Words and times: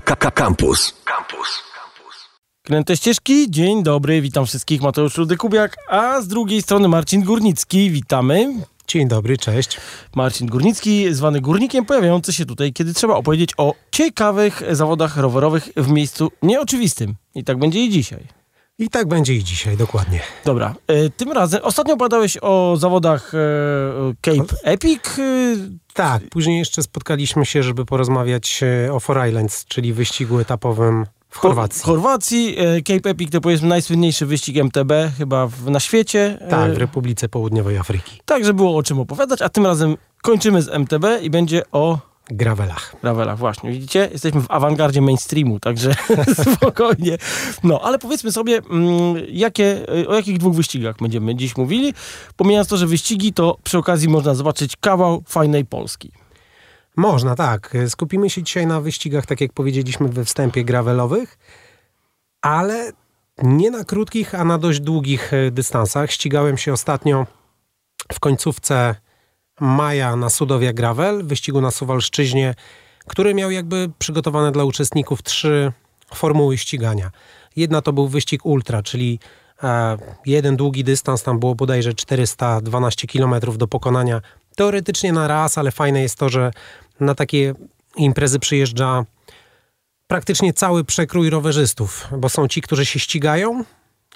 Campus. 0.00 0.94
Campus. 1.04 1.62
Kręte 2.62 2.96
ścieżki, 2.96 3.50
dzień 3.50 3.82
dobry, 3.82 4.20
witam 4.20 4.46
wszystkich, 4.46 4.80
Mateusz 4.80 5.18
Rudy-Kubiak, 5.18 5.68
a 5.88 6.20
z 6.20 6.28
drugiej 6.28 6.62
strony 6.62 6.88
Marcin 6.88 7.24
Górnicki, 7.24 7.90
witamy. 7.90 8.54
Dzień 8.88 9.08
dobry, 9.08 9.36
cześć. 9.36 9.80
Marcin 10.16 10.46
Górnicki, 10.46 11.14
zwany 11.14 11.40
Górnikiem, 11.40 11.84
pojawiający 11.86 12.32
się 12.32 12.46
tutaj, 12.46 12.72
kiedy 12.72 12.94
trzeba 12.94 13.14
opowiedzieć 13.14 13.50
o 13.56 13.74
ciekawych 13.90 14.62
zawodach 14.70 15.16
rowerowych 15.16 15.68
w 15.76 15.90
miejscu 15.90 16.30
nieoczywistym. 16.42 17.14
I 17.34 17.44
tak 17.44 17.58
będzie 17.58 17.84
i 17.84 17.90
dzisiaj. 17.90 18.37
I 18.78 18.88
tak 18.90 19.08
będzie 19.08 19.34
i 19.34 19.44
dzisiaj, 19.44 19.76
dokładnie. 19.76 20.20
Dobra, 20.44 20.74
e, 20.86 21.10
tym 21.10 21.32
razem, 21.32 21.60
ostatnio 21.62 21.94
opowiadałeś 21.94 22.38
o 22.42 22.76
zawodach 22.78 23.32
e, 23.34 23.38
Cape 24.20 24.54
Epic. 24.64 25.18
E, 25.18 25.56
Tak, 25.94 26.22
później 26.30 26.58
jeszcze 26.58 26.82
spotkaliśmy 26.82 27.46
się, 27.46 27.62
żeby 27.62 27.84
porozmawiać 27.84 28.60
o 28.92 29.00
Four 29.00 29.26
Islands, 29.28 29.64
czyli 29.64 29.92
wyścigu 29.92 30.38
etapowym 30.38 31.06
w 31.30 31.38
Chorwacji. 31.38 31.82
W 31.82 31.84
Chorwacji. 31.84 32.56
Cape 32.84 33.10
Epic 33.10 33.30
to 33.30 33.40
powiedzmy 33.40 33.68
najsłynniejszy 33.68 34.26
wyścig 34.26 34.56
MTB 34.56 34.92
chyba 35.18 35.46
w, 35.46 35.70
na 35.70 35.80
świecie. 35.80 36.38
Tak, 36.50 36.74
w 36.74 36.78
Republice 36.78 37.28
Południowej 37.28 37.78
Afryki. 37.78 38.20
Także 38.24 38.54
było 38.54 38.76
o 38.76 38.82
czym 38.82 39.00
opowiadać, 39.00 39.42
a 39.42 39.48
tym 39.48 39.66
razem 39.66 39.96
kończymy 40.22 40.62
z 40.62 40.68
MTB 40.68 41.04
i 41.22 41.30
będzie 41.30 41.62
o 41.72 41.98
Gravelach. 42.30 42.96
gravelach. 43.02 43.38
Właśnie, 43.38 43.70
widzicie? 43.70 44.08
Jesteśmy 44.12 44.40
w 44.40 44.50
awangardzie 44.50 45.00
mainstreamu, 45.00 45.60
także 45.60 45.94
spokojnie. 46.56 47.18
No, 47.64 47.80
ale 47.80 47.98
powiedzmy 47.98 48.32
sobie, 48.32 48.60
mm, 48.70 49.22
jakie, 49.28 49.86
o 50.08 50.14
jakich 50.14 50.38
dwóch 50.38 50.54
wyścigach 50.54 50.96
będziemy 51.00 51.34
dziś 51.34 51.56
mówili, 51.56 51.94
pomijając 52.36 52.68
to, 52.68 52.76
że 52.76 52.86
wyścigi, 52.86 53.32
to 53.32 53.58
przy 53.62 53.78
okazji 53.78 54.08
można 54.08 54.34
zobaczyć 54.34 54.76
kawał 54.76 55.22
fajnej 55.26 55.64
Polski. 55.64 56.12
Można, 56.96 57.34
tak. 57.34 57.76
Skupimy 57.88 58.30
się 58.30 58.42
dzisiaj 58.42 58.66
na 58.66 58.80
wyścigach, 58.80 59.26
tak 59.26 59.40
jak 59.40 59.52
powiedzieliśmy 59.52 60.08
we 60.08 60.24
wstępie, 60.24 60.64
gravelowych, 60.64 61.38
ale 62.42 62.92
nie 63.42 63.70
na 63.70 63.84
krótkich, 63.84 64.34
a 64.34 64.44
na 64.44 64.58
dość 64.58 64.80
długich 64.80 65.34
e, 65.34 65.50
dystansach. 65.50 66.10
Ścigałem 66.10 66.58
się 66.58 66.72
ostatnio 66.72 67.26
w 68.12 68.20
końcówce 68.20 68.94
maja 69.60 70.16
na 70.16 70.30
Sudowia 70.30 70.72
Gravel, 70.72 71.24
wyścigu 71.24 71.60
na 71.60 71.70
Suwalszczyźnie, 71.70 72.54
który 73.06 73.34
miał 73.34 73.50
jakby 73.50 73.90
przygotowane 73.98 74.52
dla 74.52 74.64
uczestników 74.64 75.22
trzy 75.22 75.72
formuły 76.14 76.58
ścigania. 76.58 77.10
Jedna 77.56 77.82
to 77.82 77.92
był 77.92 78.08
wyścig 78.08 78.46
ultra, 78.46 78.82
czyli 78.82 79.18
e, 79.62 79.98
jeden 80.26 80.56
długi 80.56 80.84
dystans, 80.84 81.22
tam 81.22 81.38
było 81.38 81.54
bodajże 81.54 81.94
412 81.94 83.06
km 83.06 83.34
do 83.56 83.68
pokonania 83.68 84.20
teoretycznie 84.56 85.12
na 85.12 85.28
raz, 85.28 85.58
ale 85.58 85.70
fajne 85.70 86.02
jest 86.02 86.16
to, 86.18 86.28
że 86.28 86.50
na 87.00 87.14
takie 87.14 87.54
imprezy 87.96 88.38
przyjeżdża 88.38 89.04
praktycznie 90.06 90.52
cały 90.52 90.84
przekrój 90.84 91.30
rowerzystów, 91.30 92.08
bo 92.18 92.28
są 92.28 92.48
ci, 92.48 92.62
którzy 92.62 92.86
się 92.86 92.98
ścigają, 92.98 93.64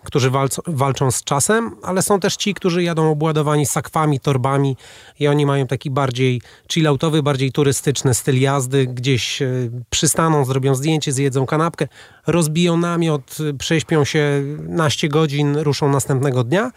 którzy 0.05 0.31
walczą, 0.31 0.62
walczą 0.67 1.11
z 1.11 1.25
czasem, 1.25 1.77
ale 1.83 2.03
są 2.03 2.20
też 2.20 2.36
ci, 2.36 2.55
którzy 2.55 2.83
jadą 2.83 3.11
obładowani 3.11 3.67
sakwami, 3.67 4.20
torbami 4.20 4.77
i 5.20 5.28
oni 5.28 5.47
mają 5.47 5.67
taki 5.67 5.91
bardziej 5.91 6.41
chilloutowy, 6.72 7.22
bardziej 7.22 7.53
turystyczny 7.53 8.14
styl 8.14 8.41
jazdy. 8.41 8.86
Gdzieś 8.86 9.42
e, 9.42 9.48
przystaną, 9.91 10.44
zrobią 10.44 10.75
zdjęcie, 10.75 11.12
zjedzą 11.12 11.47
kanapkę, 11.47 11.89
rozbiją 12.27 12.77
namiot, 12.77 13.36
e, 13.50 13.55
prześpią 13.55 14.05
się 14.05 14.42
naście 14.69 15.09
godzin, 15.09 15.56
ruszą 15.56 15.89
następnego 15.89 16.44
dnia. 16.44 16.70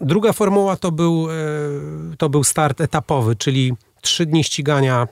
Druga 0.00 0.32
formuła 0.32 0.76
to 0.76 0.92
był, 0.92 1.28
e, 1.30 2.16
to 2.16 2.28
był 2.28 2.44
start 2.44 2.80
etapowy, 2.80 3.36
czyli 3.36 3.72
trzy 4.00 4.26
dni 4.26 4.44
ścigania 4.44 5.08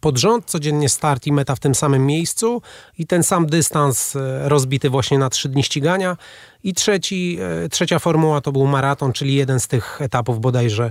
pod 0.00 0.18
rząd, 0.18 0.44
codziennie 0.44 0.88
start 0.88 1.26
i 1.26 1.32
meta 1.32 1.54
w 1.54 1.60
tym 1.60 1.74
samym 1.74 2.06
miejscu 2.06 2.62
i 2.98 3.06
ten 3.06 3.22
sam 3.22 3.46
dystans 3.46 4.16
e, 4.16 4.48
rozbity 4.48 4.90
właśnie 4.90 5.18
na 5.18 5.30
trzy 5.30 5.48
dni 5.48 5.62
ścigania. 5.62 6.16
I 6.64 6.74
trzeci, 6.74 7.38
e, 7.64 7.68
trzecia 7.68 7.98
formuła 7.98 8.40
to 8.40 8.52
był 8.52 8.66
maraton, 8.66 9.12
czyli 9.12 9.34
jeden 9.34 9.60
z 9.60 9.68
tych 9.68 10.02
etapów 10.02 10.40
bodajże, 10.40 10.90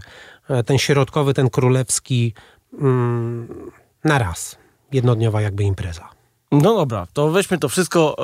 e, 0.49 0.63
ten 0.63 0.77
środkowy, 0.77 1.33
ten 1.33 1.49
królewski 1.49 2.33
mm, 2.81 3.71
na 4.03 4.19
raz. 4.19 4.57
Jednodniowa 4.91 5.41
jakby 5.41 5.63
impreza. 5.63 6.12
No 6.61 6.75
dobra, 6.75 7.07
to 7.13 7.31
weźmy 7.31 7.57
to 7.57 7.69
wszystko, 7.69 8.15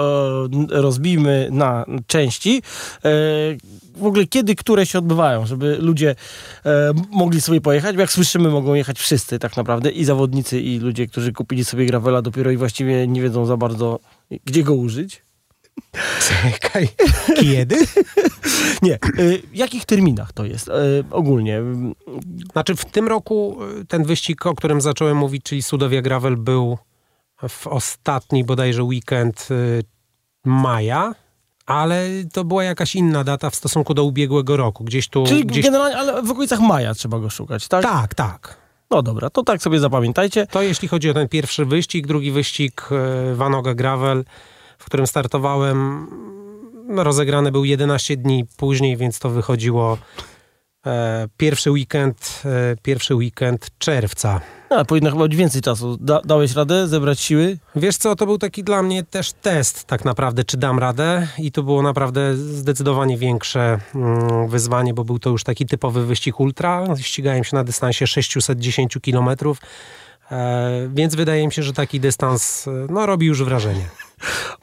e, 0.72 0.82
rozbijmy 0.82 1.48
na 1.52 1.86
części. 2.08 2.58
E, 2.58 3.10
w 3.96 4.06
ogóle 4.06 4.28
kiedy 4.28 4.56
które 4.56 4.86
się 4.86 5.00
odbywają, 5.00 5.46
żeby 5.46 5.78
ludzie 5.80 6.16
e, 6.66 6.94
mogli 7.10 7.42
sobie 7.42 7.62
pojechać, 7.62 7.96
bo 7.96 8.02
jak 8.02 8.12
słyszymy 8.12 8.50
mogą 8.50 8.74
jechać 8.74 9.00
wszyscy 9.00 9.40
tak 9.40 9.58
naprawdę, 9.58 9.92
i 9.92 10.06
zawodnicy, 10.06 10.60
i 10.62 10.80
ludzie, 10.80 11.08
którzy 11.08 11.34
kupili 11.34 11.66
sobie 11.66 11.86
gravela 11.86 12.22
dopiero 12.22 12.52
i 12.52 12.58
właściwie 12.58 13.08
nie 13.08 13.22
wiedzą 13.22 13.46
za 13.46 13.58
bardzo, 13.58 14.00
gdzie 14.46 14.64
go 14.64 14.74
użyć. 14.74 15.22
Czekaj, 16.28 16.88
kiedy? 17.36 17.76
Nie, 18.82 18.94
e, 18.94 18.98
w 19.52 19.56
jakich 19.56 19.86
terminach 19.86 20.34
to 20.34 20.46
jest 20.46 20.70
e, 20.70 20.74
ogólnie? 21.12 21.62
Znaczy 22.52 22.76
w 22.76 22.86
tym 22.86 23.08
roku 23.08 23.58
y, 23.82 23.86
ten 23.86 24.04
wyścig, 24.04 24.46
o 24.46 24.56
którym 24.56 24.82
zacząłem 24.82 25.18
mówić, 25.18 25.44
czyli 25.44 25.62
Sudowia 25.62 26.02
Gravel 26.02 26.38
był 26.38 26.78
w 27.48 27.68
ostatni 27.68 28.44
bodajże 28.44 28.84
weekend 28.84 29.48
y, 29.52 29.84
maja, 30.46 31.16
ale 31.66 32.08
to 32.34 32.44
była 32.44 32.64
jakaś 32.64 32.96
inna 32.96 33.24
data 33.24 33.50
w 33.50 33.56
stosunku 33.56 33.94
do 33.94 34.04
ubiegłego 34.04 34.58
roku. 34.58 34.84
Gdzieś 34.84 35.08
tu... 35.08 35.24
Czyli 35.26 35.46
gdzieś... 35.46 35.66
generalnie, 35.66 35.98
ale 35.98 36.24
w 36.24 36.32
okolicach 36.32 36.60
maja 36.60 36.94
trzeba 36.94 37.20
go 37.20 37.30
szukać, 37.30 37.68
tak? 37.68 37.84
Tak, 37.84 38.14
tak. 38.14 38.58
No 38.92 39.02
dobra, 39.02 39.30
to 39.30 39.44
tak 39.44 39.62
sobie 39.62 39.80
zapamiętajcie. 39.80 40.48
To 40.48 40.62
jeśli 40.62 40.88
chodzi 40.88 41.10
o 41.10 41.14
ten 41.14 41.28
pierwszy 41.28 41.66
wyścig, 41.66 42.08
drugi 42.08 42.32
wyścig 42.32 42.90
y, 43.32 43.36
Vanoga 43.36 43.74
Gravel, 43.74 44.26
w 44.78 44.86
którym 44.86 45.08
startowałem, 45.08 46.08
no, 46.88 47.04
rozegrany 47.04 47.52
był 47.52 47.66
11 47.66 48.18
dni 48.18 48.46
później, 48.58 48.98
więc 48.98 49.20
to 49.20 49.30
wychodziło 49.30 49.98
pierwszy 51.38 51.72
weekend, 51.72 52.42
e, 52.46 52.76
pierwszy 52.82 53.16
weekend 53.16 53.68
czerwca. 53.78 54.42
A, 54.70 54.86
powinno 54.86 55.12
chyba 55.12 55.24
być 55.24 55.36
więcej 55.36 55.62
czasu. 55.62 55.98
Da, 55.98 56.22
dałeś 56.22 56.54
radę 56.54 56.88
zebrać 56.88 57.20
siły? 57.20 57.58
Wiesz 57.76 57.98
co, 57.98 58.16
to 58.16 58.26
był 58.26 58.38
taki 58.38 58.64
dla 58.64 58.84
mnie 58.84 59.04
też 59.04 59.32
test 59.32 59.84
tak 59.84 60.06
naprawdę, 60.06 60.44
czy 60.44 60.58
dam 60.58 60.80
radę 60.80 61.28
i 61.38 61.52
to 61.52 61.64
było 61.64 61.82
naprawdę 61.82 62.36
zdecydowanie 62.36 63.18
większe 63.18 63.80
mm, 63.96 64.48
wyzwanie, 64.48 64.94
bo 64.94 65.04
był 65.04 65.20
to 65.20 65.30
już 65.30 65.44
taki 65.44 65.66
typowy 65.66 66.06
wyścig 66.06 66.40
ultra. 66.40 66.86
Ścigałem 66.98 67.44
się 67.44 67.56
na 67.56 67.64
dystansie 67.64 68.08
610 68.08 68.98
km, 69.06 69.30
e, 70.32 70.90
więc 70.94 71.16
wydaje 71.16 71.46
mi 71.48 71.54
się, 71.54 71.64
że 71.64 71.74
taki 71.74 72.00
dystans 72.00 72.68
e, 72.68 72.72
no, 72.90 73.06
robi 73.06 73.26
już 73.28 73.44
wrażenie. 73.44 73.86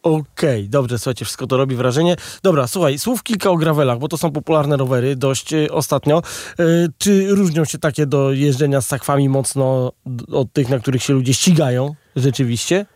Okej, 0.03 0.69
dobrze, 0.69 0.99
słuchajcie, 0.99 1.25
wszystko 1.25 1.47
to 1.47 1.57
robi 1.57 1.77
wrażenie. 1.77 2.17
Dobra, 2.43 2.67
słuchaj, 2.67 2.99
słów 2.99 3.23
kilka 3.23 3.51
o 3.51 3.57
gravelach, 3.57 3.99
bo 3.99 4.09
to 4.09 4.19
są 4.19 4.33
popularne 4.33 4.77
rowery 4.77 5.17
dość 5.17 5.53
y, 5.53 5.73
ostatnio. 5.73 6.23
Y, 6.61 6.89
czy 6.99 7.27
różnią 7.35 7.65
się 7.65 7.79
takie 7.79 8.07
do 8.07 8.33
jeżdżenia 8.33 8.81
z 8.81 8.87
sakwami 8.87 9.29
mocno 9.29 9.93
od 10.33 10.53
tych, 10.53 10.69
na 10.69 10.79
których 10.79 11.03
się 11.03 11.13
ludzie 11.13 11.35
ścigają 11.35 11.95
rzeczywiście? 12.17 12.87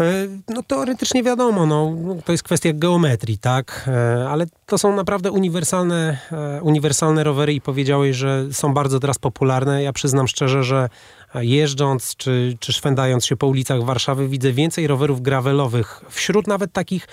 E, 0.00 0.28
No 0.48 0.62
teoretycznie 0.62 1.22
wiadomo, 1.22 1.66
no, 1.66 1.96
to 2.24 2.32
jest 2.32 2.44
kwestia 2.44 2.70
geometrii, 2.74 3.38
tak, 3.38 3.88
E, 3.88 4.28
ale 4.28 4.46
to 4.66 4.78
są 4.78 4.96
naprawdę 4.96 5.30
uniwersalne, 5.30 6.18
e, 6.32 6.62
uniwersalne 6.62 7.24
rowery 7.24 7.54
i 7.54 7.60
powiedziałeś, 7.60 8.16
że 8.16 8.44
są 8.52 8.74
bardzo 8.74 9.00
teraz 9.00 9.18
popularne. 9.18 9.82
Ja 9.82 9.92
przyznam 9.92 10.28
szczerze, 10.28 10.62
że 10.64 10.88
jeżdżąc 11.34 12.16
czy, 12.16 12.56
czy 12.60 12.72
szwendając 12.72 13.26
się 13.26 13.36
po 13.36 13.46
ulicach 13.46 13.84
Warszawy 13.84 14.28
widzę 14.28 14.52
więcej 14.52 14.86
rowerów 14.86 15.22
gravelowych 15.22 16.04
wśród 16.08 16.46
nawet 16.46 16.72
takich 16.72 17.08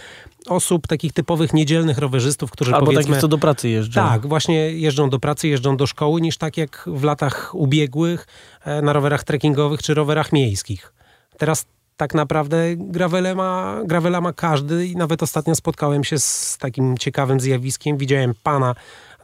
osób, 0.48 0.88
takich 0.88 1.14
typowych 1.14 1.54
niedzielnych 1.54 1.98
rowerzystów, 1.98 2.52
którzy 2.52 2.74
Albo 2.74 2.86
powiedzmy... 2.86 3.04
takich, 3.04 3.22
co 3.22 3.28
do 3.28 3.38
pracy 3.38 3.70
jeżdżą. 3.70 4.02
Tak, 4.02 4.28
właśnie 4.28 4.72
jeżdżą 4.72 5.10
do 5.10 5.20
pracy, 5.20 5.48
jeżdżą 5.48 5.78
do 5.78 5.88
szkoły, 5.88 6.22
niż 6.22 6.38
tak 6.38 6.58
jak 6.58 6.84
w 6.88 7.04
latach 7.04 7.56
ubiegłych 7.56 8.28
e, 8.66 8.82
na 8.82 8.94
rowerach 8.94 9.24
trekkingowych 9.24 9.82
czy 9.82 9.94
rowerach 9.94 10.32
miejskich. 10.32 10.94
Teraz 11.38 11.66
tak 11.98 12.14
naprawdę 12.14 12.76
gravele 12.76 13.36
ma, 13.36 13.82
gravela 13.86 14.22
ma 14.22 14.34
każdy 14.34 14.88
i 14.88 14.96
nawet 14.96 15.24
ostatnio 15.24 15.56
spotkałem 15.56 16.04
się 16.04 16.20
z 16.20 16.58
takim 16.60 16.98
ciekawym 16.98 17.40
zjawiskiem. 17.40 17.98
Widziałem 17.98 18.34
pana, 18.44 18.76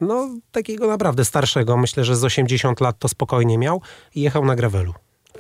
no 0.02 0.30
takiego 0.52 0.88
naprawdę 0.88 1.26
starszego, 1.26 1.78
myślę, 1.78 2.04
że 2.04 2.16
z 2.16 2.24
80 2.24 2.82
lat 2.82 3.00
to 3.00 3.08
spokojnie 3.08 3.58
miał 3.58 3.82
i 4.16 4.22
jechał 4.22 4.46
na 4.46 4.56
gravelu. 4.56 4.94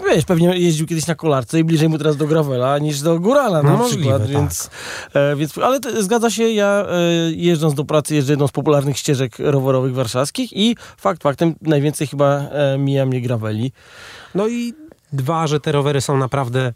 Wiesz, 0.10 0.25
pewnie 0.25 0.57
jeździł 0.57 0.88
kiedyś 0.88 1.07
na 1.07 1.16
kolarce 1.16 1.60
i 1.60 1.63
bliżej 1.63 1.90
mu 1.90 1.98
teraz 1.98 2.18
do 2.18 2.28
gravela 2.28 2.80
niż 2.80 3.02
do 3.02 3.19
górala 3.19 3.63
na 3.63 3.72
No 3.72 3.78
możliwe, 3.78 4.02
przykład, 4.02 4.22
tak. 4.22 4.31
więc, 4.31 4.69
e, 5.13 5.36
więc 5.36 5.57
ale 5.57 5.80
to, 5.80 6.04
zgadza 6.04 6.30
się, 6.30 6.44
ja 6.50 6.86
e, 6.90 7.31
jeżdżąc 7.31 7.74
do 7.74 7.86
pracy 7.86 8.16
jeżdżę 8.16 8.34
jedną 8.34 8.48
z 8.48 8.52
popularnych 8.52 8.98
ścieżek 8.98 9.40
rowerowych 9.40 9.94
warszawskich 9.94 10.54
i 10.54 10.75
fakt 10.98 11.24
faktem 11.24 11.56
najwięcej 11.62 12.07
chyba 12.07 12.38
e, 12.38 12.78
mija 12.78 13.06
mnie 13.06 13.22
graveli. 13.22 13.72
No 14.36 14.48
i 14.48 14.74
dwa, 15.13 15.48
że 15.48 15.60
te 15.60 15.72
rowery 15.72 16.02
są 16.02 16.18
naprawdę 16.18 16.74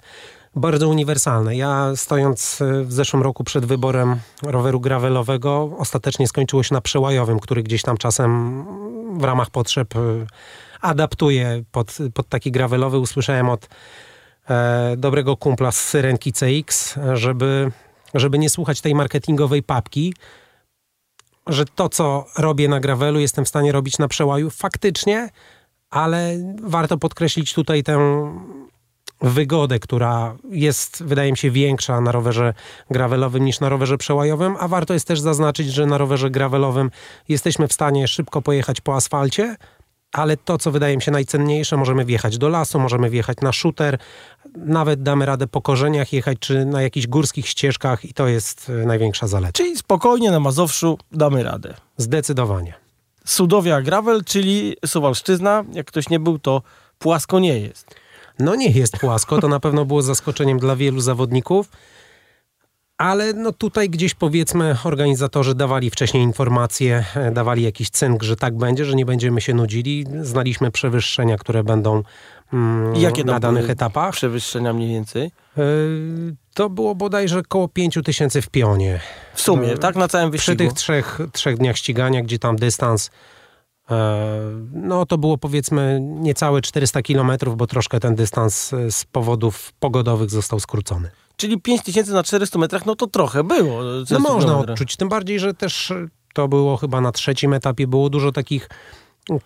bardzo 0.56 0.90
uniwersalne. 0.90 1.56
Ja 1.56 1.92
stojąc 1.96 2.62
e, 2.62 2.84
w 2.84 2.94
zeszłym 2.94 3.24
roku 3.24 3.44
przed 3.44 3.66
wyborem 3.66 4.16
roweru 4.44 4.80
gravelowego, 4.80 5.72
ostatecznie 5.78 6.28
skończyło 6.28 6.64
się 6.64 6.74
na 6.74 6.82
przełajowym, 6.82 7.40
który 7.40 7.64
gdzieś 7.64 7.82
tam 7.82 7.98
czasem 7.98 8.66
w 9.20 9.24
ramach 9.24 9.50
potrzeb 9.50 9.96
e, 9.96 10.00
adaptuję 10.82 11.64
pod, 11.72 11.98
pod 12.14 12.30
taki 12.30 12.52
gravelowy. 12.52 13.00
Usłyszałem 13.00 13.50
od 13.50 13.70
e, 14.50 14.96
dobrego 14.98 15.38
kumpla 15.38 15.72
z 15.72 15.78
Syrenki 15.78 16.34
CX, 16.34 16.96
żeby, 17.14 17.72
żeby 18.14 18.40
nie 18.40 18.50
słuchać 18.50 18.82
tej 18.82 18.96
marketingowej 18.96 19.64
papki, 19.64 20.14
że 21.48 21.66
to, 21.66 21.90
co 21.90 22.26
robię 22.38 22.68
na 22.68 22.80
gravelu, 22.80 23.20
jestem 23.20 23.46
w 23.46 23.50
stanie 23.50 23.72
robić 23.72 23.98
na 23.98 24.08
przełaju 24.08 24.50
faktycznie, 24.50 25.30
ale 25.90 26.38
warto 26.64 26.98
podkreślić 26.98 27.54
tutaj 27.54 27.84
tę 27.84 28.00
wygodę, 29.22 29.80
która 29.80 30.36
jest, 30.50 31.04
wydaje 31.04 31.32
mi 31.32 31.38
się, 31.38 31.52
większa 31.52 32.02
na 32.02 32.12
rowerze 32.12 32.54
gravelowym 32.92 33.46
niż 33.46 33.60
na 33.60 33.70
rowerze 33.70 33.98
przełajowym, 33.98 34.56
a 34.60 34.68
warto 34.68 34.94
jest 34.94 35.08
też 35.08 35.20
zaznaczyć, 35.20 35.74
że 35.74 35.86
na 35.86 35.98
rowerze 35.98 36.30
gravelowym 36.30 36.92
jesteśmy 37.30 37.68
w 37.68 37.74
stanie 37.74 38.08
szybko 38.08 38.42
pojechać 38.42 38.82
po 38.82 38.96
asfalcie, 38.96 39.56
ale 40.12 40.38
to, 40.38 40.58
co 40.58 40.72
wydaje 40.72 40.96
mi 40.96 41.02
się 41.02 41.12
najcenniejsze, 41.12 41.78
możemy 41.78 42.06
wjechać 42.06 42.38
do 42.38 42.50
lasu, 42.50 42.80
możemy 42.80 43.10
wjechać 43.10 43.38
na 43.42 43.52
shooter, 43.52 43.98
nawet 44.56 45.04
damy 45.04 45.26
radę 45.26 45.48
po 45.48 45.62
korzeniach 45.62 46.14
jechać, 46.14 46.38
czy 46.40 46.66
na 46.66 46.82
jakichś 46.82 47.08
górskich 47.08 47.48
ścieżkach 47.48 48.06
i 48.06 48.14
to 48.14 48.28
jest 48.28 48.70
e, 48.70 48.86
największa 48.86 49.28
zaleta. 49.28 49.52
Czyli 49.52 49.78
spokojnie 49.78 50.32
na 50.32 50.40
Mazowszu 50.40 50.98
damy 51.12 51.44
radę. 51.44 51.74
Zdecydowanie. 51.98 52.74
Sudowia 53.26 53.82
Gravel, 53.82 54.24
czyli 54.24 54.76
Suwalszczyzna, 54.86 55.64
jak 55.74 55.88
ktoś 55.88 56.10
nie 56.10 56.20
był, 56.20 56.40
to 56.40 56.62
płasko 57.00 57.40
nie 57.40 57.60
jest. 57.60 57.96
No 58.40 58.56
nie 58.56 58.70
jest 58.72 58.98
płasko, 58.98 59.42
to 59.42 59.48
na 59.48 59.60
pewno 59.60 59.86
było 59.86 60.02
zaskoczeniem 60.02 60.60
dla 60.60 60.76
wielu 60.76 61.00
zawodników, 61.00 61.70
ale 62.98 63.34
no 63.34 63.52
tutaj 63.52 63.90
gdzieś 63.90 64.14
powiedzmy 64.14 64.76
organizatorzy 64.84 65.56
dawali 65.56 65.90
wcześniej 65.90 66.24
informacje, 66.24 67.06
e, 67.16 67.32
dawali 67.32 67.64
jakiś 67.64 67.90
cynk, 67.90 68.24
że 68.24 68.36
tak 68.36 68.58
będzie, 68.58 68.86
że 68.86 68.96
nie 68.96 69.06
będziemy 69.06 69.42
się 69.42 69.54
nudzili. 69.54 70.06
Znaliśmy 70.22 70.72
przewyższenia, 70.72 71.38
które 71.38 71.64
będą 71.64 72.04
mm, 72.54 72.96
Jakie 72.96 73.24
na 73.24 73.40
danych 73.40 73.70
etapach. 73.70 74.14
Przewyższenia 74.14 74.74
mniej 74.74 74.90
więcej. 74.90 75.32
Yy, 75.58 76.36
To 76.54 76.70
było 76.70 76.96
bodajże 76.96 77.40
około 77.40 77.68
5 77.68 78.00
tysięcy 78.06 78.42
w 78.42 78.50
pionie. 78.50 79.00
W 79.34 79.42
sumie, 79.42 79.74
E, 79.74 79.78
tak? 79.78 79.96
Na 79.96 80.08
całym 80.08 80.32
Przy 80.32 80.38
wyścigu. 80.38 80.58
tych 80.58 80.74
trzech, 80.74 81.20
trzech 81.34 81.58
dniach 81.58 81.78
ścigania, 81.78 82.22
gdzie 82.22 82.40
tam 82.40 82.56
dystans, 82.56 83.08
e, 83.08 83.12
no 84.74 85.06
to 85.06 85.18
było 85.18 85.38
powiedzmy 85.38 86.00
niecałe 86.02 86.62
400 86.62 87.02
kilometrów, 87.02 87.58
bo 87.58 87.68
troszkę 87.68 88.00
ten 88.00 88.16
dystans 88.16 88.74
e, 88.74 88.92
z 88.92 89.06
powodów 89.06 89.74
pogodowych 89.80 90.30
został 90.30 90.60
skrócony. 90.60 91.10
Czyli 91.38 91.62
5000 91.62 92.14
na 92.14 92.24
400 92.24 92.60
metrach, 92.60 92.86
no 92.86 92.96
to 92.96 93.08
trochę 93.08 93.44
było. 93.44 93.84
No 93.84 94.06
400 94.06 94.20
można 94.20 94.40
kilometrów. 94.40 94.74
odczuć, 94.74 94.96
tym 94.98 95.10
bardziej, 95.10 95.40
że 95.40 95.54
też 95.54 95.92
e, 95.92 96.08
to 96.34 96.48
było 96.48 96.78
chyba 96.78 97.02
na 97.02 97.12
trzecim 97.12 97.54
etapie, 97.54 97.88
było 97.88 98.10
dużo 98.10 98.32
takich 98.32 98.70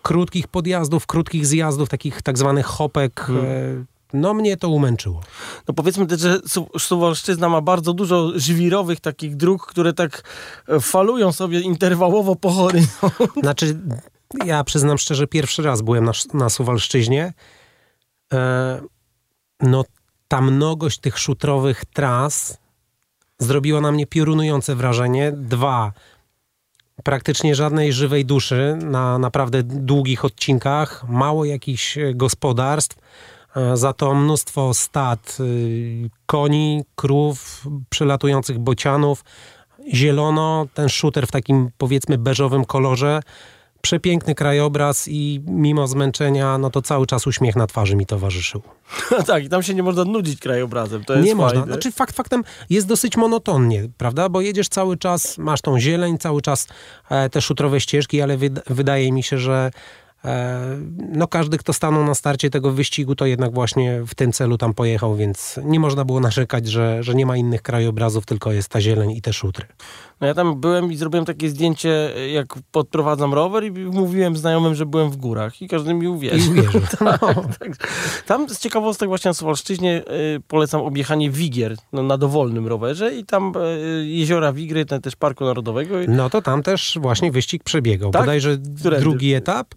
krótkich 0.02 0.48
podjazdów, 0.48 1.06
krótkich 1.06 1.46
zjazdów, 1.46 1.88
takich 1.88 2.22
tak 2.22 2.38
zwanych 2.38 2.66
hopek. 2.66 3.20
Hmm. 3.20 3.44
e, 3.46 3.84
No 4.12 4.34
mnie 4.34 4.56
to 4.56 4.68
umęczyło. 4.68 5.20
No 5.68 5.74
powiedzmy 5.74 6.06
też, 6.06 6.20
że 6.20 6.38
Su- 6.46 6.78
Suwalszczyzna 6.78 7.48
ma 7.48 7.60
bardzo 7.60 7.92
dużo 7.92 8.32
żwirowych 8.38 9.00
takich 9.00 9.36
dróg, 9.36 9.66
które 9.66 9.92
tak 9.92 10.22
e, 10.68 10.80
falują 10.80 11.32
sobie 11.32 11.60
interwałowo 11.60 12.36
po 12.36 12.50
horyzont. 12.50 13.14
Znaczy, 13.42 13.76
ja 14.44 14.64
przyznam 14.64 14.98
szczerze, 14.98 15.26
pierwszy 15.26 15.62
raz 15.62 15.82
byłem 15.82 16.04
na, 16.04 16.12
na 16.34 16.48
Suwalszczyźnie. 16.48 17.32
E, 18.32 18.80
no, 19.60 19.84
ta 20.28 20.40
mnogość 20.40 20.98
tych 20.98 21.18
szutrowych 21.18 21.84
tras 21.84 22.58
zrobiła 23.38 23.80
na 23.80 23.92
mnie 23.92 24.06
piorunujące 24.06 24.74
wrażenie. 24.74 25.32
Dwa, 25.32 25.92
praktycznie 27.02 27.54
żadnej 27.54 27.92
żywej 27.92 28.24
duszy 28.24 28.78
na 28.82 29.18
naprawdę 29.18 29.62
długich 29.62 30.24
odcinkach, 30.24 31.04
mało 31.08 31.44
jakichś 31.44 31.98
e, 31.98 32.14
gospodarstw, 32.14 32.96
e, 33.56 33.76
za 33.76 33.92
to 33.92 34.14
mnóstwo 34.14 34.74
stad, 34.74 35.36
y, 35.40 36.10
koni, 36.26 36.84
krów, 36.94 37.66
przylatujących 37.90 38.58
bocianów, 38.58 39.24
zielono, 39.94 40.66
ten 40.74 40.88
shooter 40.88 41.26
w 41.26 41.30
takim 41.30 41.70
powiedzmy 41.78 42.18
beżowym 42.18 42.64
kolorze, 42.64 43.20
przepiękny 43.84 44.34
krajobraz 44.34 45.08
i 45.08 45.40
mimo 45.46 45.86
zmęczenia, 45.86 46.58
no 46.58 46.70
to 46.70 46.82
cały 46.82 47.06
czas 47.06 47.26
uśmiech 47.26 47.56
na 47.56 47.66
twarzy 47.66 47.96
mi 47.96 48.06
towarzyszył. 48.06 48.62
tak, 49.26 49.44
i 49.44 49.48
tam 49.48 49.62
się 49.62 49.74
nie 49.74 49.82
można 49.82 50.04
nudzić 50.04 50.40
krajobrazem. 50.40 51.04
To 51.04 51.14
jest 51.14 51.26
Nie 51.26 51.34
można. 51.34 51.60
fajne. 51.60 51.72
Znaczy 51.74 51.92
fakt 51.92 52.16
faktem 52.16 52.44
jest 52.70 52.86
dosyć 52.86 53.16
monotonnie, 53.16 53.88
prawda? 53.98 54.28
Bo 54.28 54.40
jedziesz 54.40 54.68
cały 54.68 54.96
czas, 54.96 55.38
masz 55.38 55.60
tą 55.60 55.80
zieleń, 55.80 56.18
cały 56.18 56.42
czas 56.42 56.66
e, 57.10 57.30
te 57.30 57.40
szutrowe 57.42 57.80
ścieżki, 57.80 58.22
ale 58.22 58.38
wyd- 58.38 58.60
wydaje 58.66 59.12
mi 59.12 59.22
się, 59.22 59.38
że 59.38 59.70
no 61.12 61.28
każdy, 61.28 61.58
kto 61.58 61.72
stanął 61.72 62.04
na 62.04 62.14
starcie 62.14 62.50
tego 62.50 62.70
wyścigu, 62.70 63.14
to 63.14 63.26
jednak 63.26 63.54
właśnie 63.54 64.02
w 64.06 64.14
tym 64.14 64.32
celu 64.32 64.58
tam 64.58 64.74
pojechał, 64.74 65.16
więc 65.16 65.60
nie 65.64 65.80
można 65.80 66.04
było 66.04 66.20
narzekać, 66.20 66.68
że, 66.68 67.02
że 67.02 67.14
nie 67.14 67.26
ma 67.26 67.36
innych 67.36 67.62
krajobrazów, 67.62 68.26
tylko 68.26 68.52
jest 68.52 68.68
ta 68.68 68.80
zieleń 68.80 69.10
i 69.10 69.22
te 69.22 69.32
szutry. 69.32 69.66
No 70.20 70.26
ja 70.26 70.34
tam 70.34 70.60
byłem 70.60 70.92
i 70.92 70.96
zrobiłem 70.96 71.24
takie 71.24 71.48
zdjęcie, 71.48 72.10
jak 72.32 72.54
podprowadzam 72.72 73.34
rower 73.34 73.64
i 73.64 73.70
mówiłem 73.70 74.36
znajomym, 74.36 74.74
że 74.74 74.86
byłem 74.86 75.10
w 75.10 75.16
górach 75.16 75.62
i 75.62 75.68
każdy 75.68 75.94
mi 75.94 76.08
uwierzył. 76.08 76.52
uwierzył. 76.52 76.80
No. 77.00 77.18
Tak. 77.58 77.88
Tam 78.26 78.48
z 78.48 78.58
ciekawostek 78.58 79.08
właśnie 79.08 79.28
na 79.28 79.34
Suwalszczyźnie 79.34 80.02
y, 80.36 80.40
polecam 80.48 80.80
objechanie 80.80 81.30
Wigier 81.30 81.76
no, 81.92 82.02
na 82.02 82.18
dowolnym 82.18 82.66
rowerze 82.66 83.14
i 83.14 83.24
tam 83.24 83.52
y, 83.56 84.06
jeziora 84.06 84.52
Wigry, 84.52 84.84
ten 84.84 85.00
też 85.00 85.16
Parku 85.16 85.44
Narodowego. 85.44 85.94
No 86.08 86.30
to 86.30 86.42
tam 86.42 86.62
też 86.62 86.98
właśnie 87.00 87.32
wyścig 87.32 87.64
przebiegał. 87.64 88.10
Tak? 88.10 88.22
Bodajże 88.22 88.56
drugi 89.00 89.34
etap. 89.34 89.74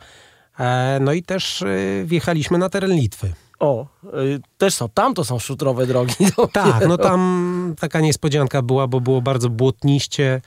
E, 0.59 0.99
no 1.01 1.13
i 1.13 1.23
też 1.23 1.61
e, 1.61 1.67
wjechaliśmy 2.05 2.57
na 2.57 2.69
teren 2.69 2.91
Litwy. 2.91 3.33
o, 3.59 3.85
y, 4.05 4.39
też 4.57 4.73
są, 4.73 4.89
tam 4.89 5.13
to 5.13 5.25
są 5.25 5.39
szutrowe 5.39 5.87
drogi. 5.87 6.15
Tak, 6.53 6.87
no 6.87 6.97
tam 6.97 7.75
taka 7.79 7.99
niespodzianka 7.99 8.61
była, 8.61 8.87
bo 8.87 9.01
było 9.01 9.21
bardzo 9.21 9.49
błotniście. 9.49 10.41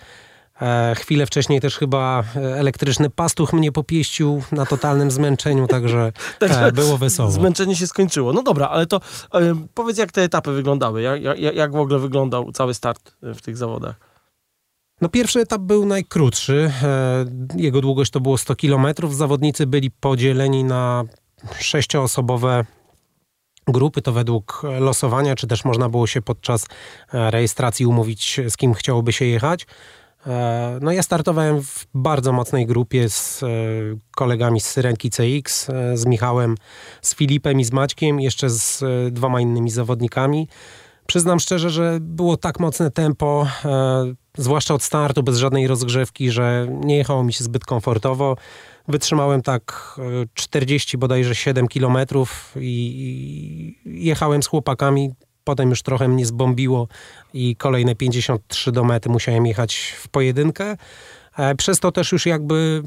E, 0.62 0.94
chwilę 0.94 1.26
wcześniej 1.26 1.60
też 1.60 1.76
chyba 1.76 2.24
e, 2.36 2.40
elektryczny 2.40 3.10
pastuch 3.10 3.52
mnie 3.52 3.72
popieścił 3.72 4.42
na 4.52 4.66
totalnym 4.66 5.10
zmęczeniu, 5.10 5.66
także 5.66 6.12
Także 6.38 6.72
było 6.72 6.98
wesoło. 6.98 7.30
Zmęczenie 7.30 7.76
się 7.76 7.86
skończyło. 7.86 8.32
No 8.32 8.42
dobra, 8.42 8.68
ale 8.68 8.86
to 8.86 8.96
y, 8.96 9.00
powiedz, 9.74 9.98
jak 9.98 10.12
te 10.12 10.22
etapy 10.22 10.52
wyglądały? 10.52 11.02
Jak, 11.02 11.22
jak, 11.22 11.54
jak 11.54 11.72
w 11.72 11.76
ogóle 11.76 11.98
wyglądał 11.98 12.52
cały 12.52 12.74
start 12.74 13.12
y, 13.24 13.34
w 13.34 13.42
tych 13.42 13.56
zawodach? 13.56 14.09
No 15.00 15.08
pierwszy 15.08 15.40
etap 15.40 15.62
był 15.62 15.86
najkrótszy. 15.86 16.72
E, 16.82 17.24
Jego 17.56 17.80
długość 17.80 18.10
to 18.10 18.20
było 18.20 18.38
100 18.38 18.56
km. 18.56 18.86
Zawodnicy 19.10 19.66
byli 19.66 19.90
podzieleni 19.90 20.64
na 20.64 21.04
sześcioosobowe 21.58 22.64
grupy, 23.68 24.02
to 24.02 24.12
według 24.12 24.62
losowania, 24.80 25.34
czy 25.36 25.46
też 25.46 25.64
można 25.64 25.88
było 25.88 26.06
się 26.06 26.22
podczas 26.22 26.66
e, 27.14 27.30
rejestracji 27.30 27.86
umówić, 27.86 28.40
z 28.48 28.56
kim 28.56 28.74
chciałoby 28.74 29.12
się 29.12 29.24
jechać. 29.24 29.66
E, 30.26 30.78
No 30.82 30.92
ja 30.92 31.02
startowałem 31.02 31.62
w 31.62 31.86
bardzo 31.94 32.32
mocnej 32.32 32.66
grupie 32.66 33.08
z 33.08 33.44
kolegami 34.16 34.60
z 34.60 34.66
Syrenki 34.66 35.10
CX, 35.10 35.66
z 35.94 36.06
Michałem, 36.06 36.54
z 37.02 37.14
Filipem 37.14 37.60
i 37.60 37.64
z 37.64 37.72
Maćkiem, 37.72 38.20
jeszcze 38.20 38.50
z 38.50 38.84
dwoma 39.14 39.40
innymi 39.40 39.70
zawodnikami. 39.70 40.48
Przyznam 41.10 41.40
szczerze, 41.40 41.70
że 41.70 41.98
było 42.00 42.36
tak 42.36 42.60
mocne 42.60 42.90
tempo, 42.90 43.46
e, 43.64 44.14
zwłaszcza 44.36 44.74
od 44.74 44.82
startu, 44.82 45.22
bez 45.22 45.38
żadnej 45.38 45.66
rozgrzewki, 45.66 46.30
że 46.30 46.66
nie 46.70 46.96
jechało 46.96 47.24
mi 47.24 47.32
się 47.32 47.44
zbyt 47.44 47.64
komfortowo. 47.64 48.36
Wytrzymałem 48.88 49.42
tak 49.42 49.94
e, 49.98 50.02
40 50.34 50.98
bodajże 50.98 51.34
7 51.34 51.68
kilometrów 51.68 52.54
i, 52.56 53.76
i 53.86 54.06
jechałem 54.06 54.42
z 54.42 54.46
chłopakami. 54.46 55.10
Potem 55.44 55.70
już 55.70 55.82
trochę 55.82 56.08
mnie 56.08 56.26
zbombiło 56.26 56.88
i 57.34 57.56
kolejne 57.56 57.94
53 57.94 58.72
do 58.72 58.84
mety 58.84 59.08
musiałem 59.08 59.46
jechać 59.46 59.94
w 59.98 60.08
pojedynkę. 60.08 60.76
E, 61.38 61.54
Przez 61.54 61.80
to 61.80 61.92
też 61.92 62.12
już 62.12 62.26
jakby 62.26 62.82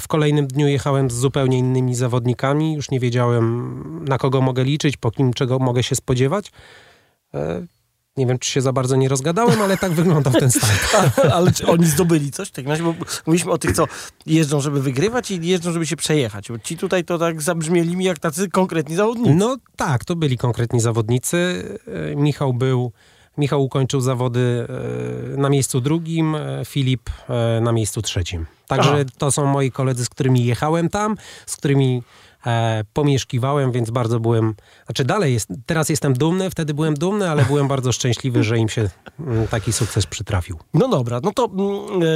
w 0.00 0.08
kolejnym 0.08 0.46
dniu 0.46 0.68
jechałem 0.68 1.10
z 1.10 1.14
zupełnie 1.14 1.58
innymi 1.58 1.94
zawodnikami. 1.94 2.74
Już 2.74 2.90
nie 2.90 3.00
wiedziałem 3.00 4.04
na 4.08 4.18
kogo 4.18 4.40
mogę 4.40 4.64
liczyć, 4.64 4.96
po 4.96 5.10
kim 5.10 5.32
czego 5.32 5.58
mogę 5.58 5.82
się 5.82 5.96
spodziewać. 5.96 6.52
E, 7.36 7.66
Nie 8.16 8.26
wiem, 8.26 8.38
czy 8.38 8.50
się 8.50 8.60
za 8.60 8.72
bardzo 8.72 8.96
nie 8.96 9.08
rozgadałem, 9.08 9.62
ale 9.62 9.76
tak 9.76 9.92
wyglądał 9.92 10.32
ten 10.32 10.50
start. 10.50 10.94
Ale 11.36 11.52
czy 11.52 11.66
oni 11.66 11.86
zdobyli 11.86 12.30
coś? 12.32 12.50
Tak, 12.50 12.64
bo 12.82 12.94
mówiliśmy 13.26 13.52
o 13.52 13.58
tych, 13.58 13.72
co 13.72 13.84
jeżdżą, 14.26 14.60
żeby 14.60 14.82
wygrywać 14.82 15.30
i 15.30 15.46
jeżdżą, 15.46 15.72
żeby 15.72 15.86
się 15.86 15.96
przejechać. 15.96 16.48
Bo 16.48 16.58
ci 16.58 16.76
tutaj 16.76 17.04
to 17.04 17.18
tak 17.18 17.42
zabrzmieli 17.42 17.96
mi 17.96 18.04
jak 18.04 18.18
tacy 18.18 18.48
konkretni 18.50 18.96
zawodnicy. 18.96 19.34
No 19.34 19.56
tak, 19.76 20.04
to 20.04 20.16
byli 20.16 20.38
konkretni 20.38 20.80
zawodnicy. 20.80 21.64
E, 22.12 22.16
Michał 22.16 22.52
był, 22.54 22.92
Michał 23.38 23.64
ukończył 23.64 24.00
zawody 24.00 24.66
e, 25.34 25.36
na 25.36 25.48
miejscu 25.48 25.80
drugim, 25.80 26.36
Filip 26.64 27.10
na 27.60 27.72
miejscu 27.72 28.02
trzecim. 28.02 28.46
Także 28.66 28.92
Aha. 28.92 29.04
to 29.18 29.30
są 29.30 29.46
moi 29.46 29.70
koledzy, 29.70 30.04
z 30.04 30.08
którymi 30.08 30.44
jechałem 30.44 30.88
tam, 30.88 31.16
z 31.46 31.56
którymi 31.56 32.02
e, 32.46 32.84
pomieszkiwałem, 32.92 33.72
więc 33.72 33.90
bardzo 33.90 34.20
byłem, 34.20 34.54
znaczy 34.86 35.04
dalej 35.04 35.34
jest, 35.34 35.48
teraz 35.66 35.88
jestem 35.88 36.12
dumny, 36.12 36.50
wtedy 36.50 36.74
byłem 36.74 36.94
dumny, 36.94 37.30
ale 37.30 37.44
byłem 37.52 37.68
bardzo 37.68 37.92
szczęśliwy, 37.92 38.44
że 38.44 38.58
im 38.58 38.68
się 38.68 38.90
mm, 39.20 39.48
taki 39.48 39.72
sukces 39.72 40.06
przytrafił. 40.06 40.58
No 40.74 40.88
dobra, 40.88 41.20
no 41.22 41.32
to 41.32 41.44
mm, 41.44 42.02
e, 42.02 42.06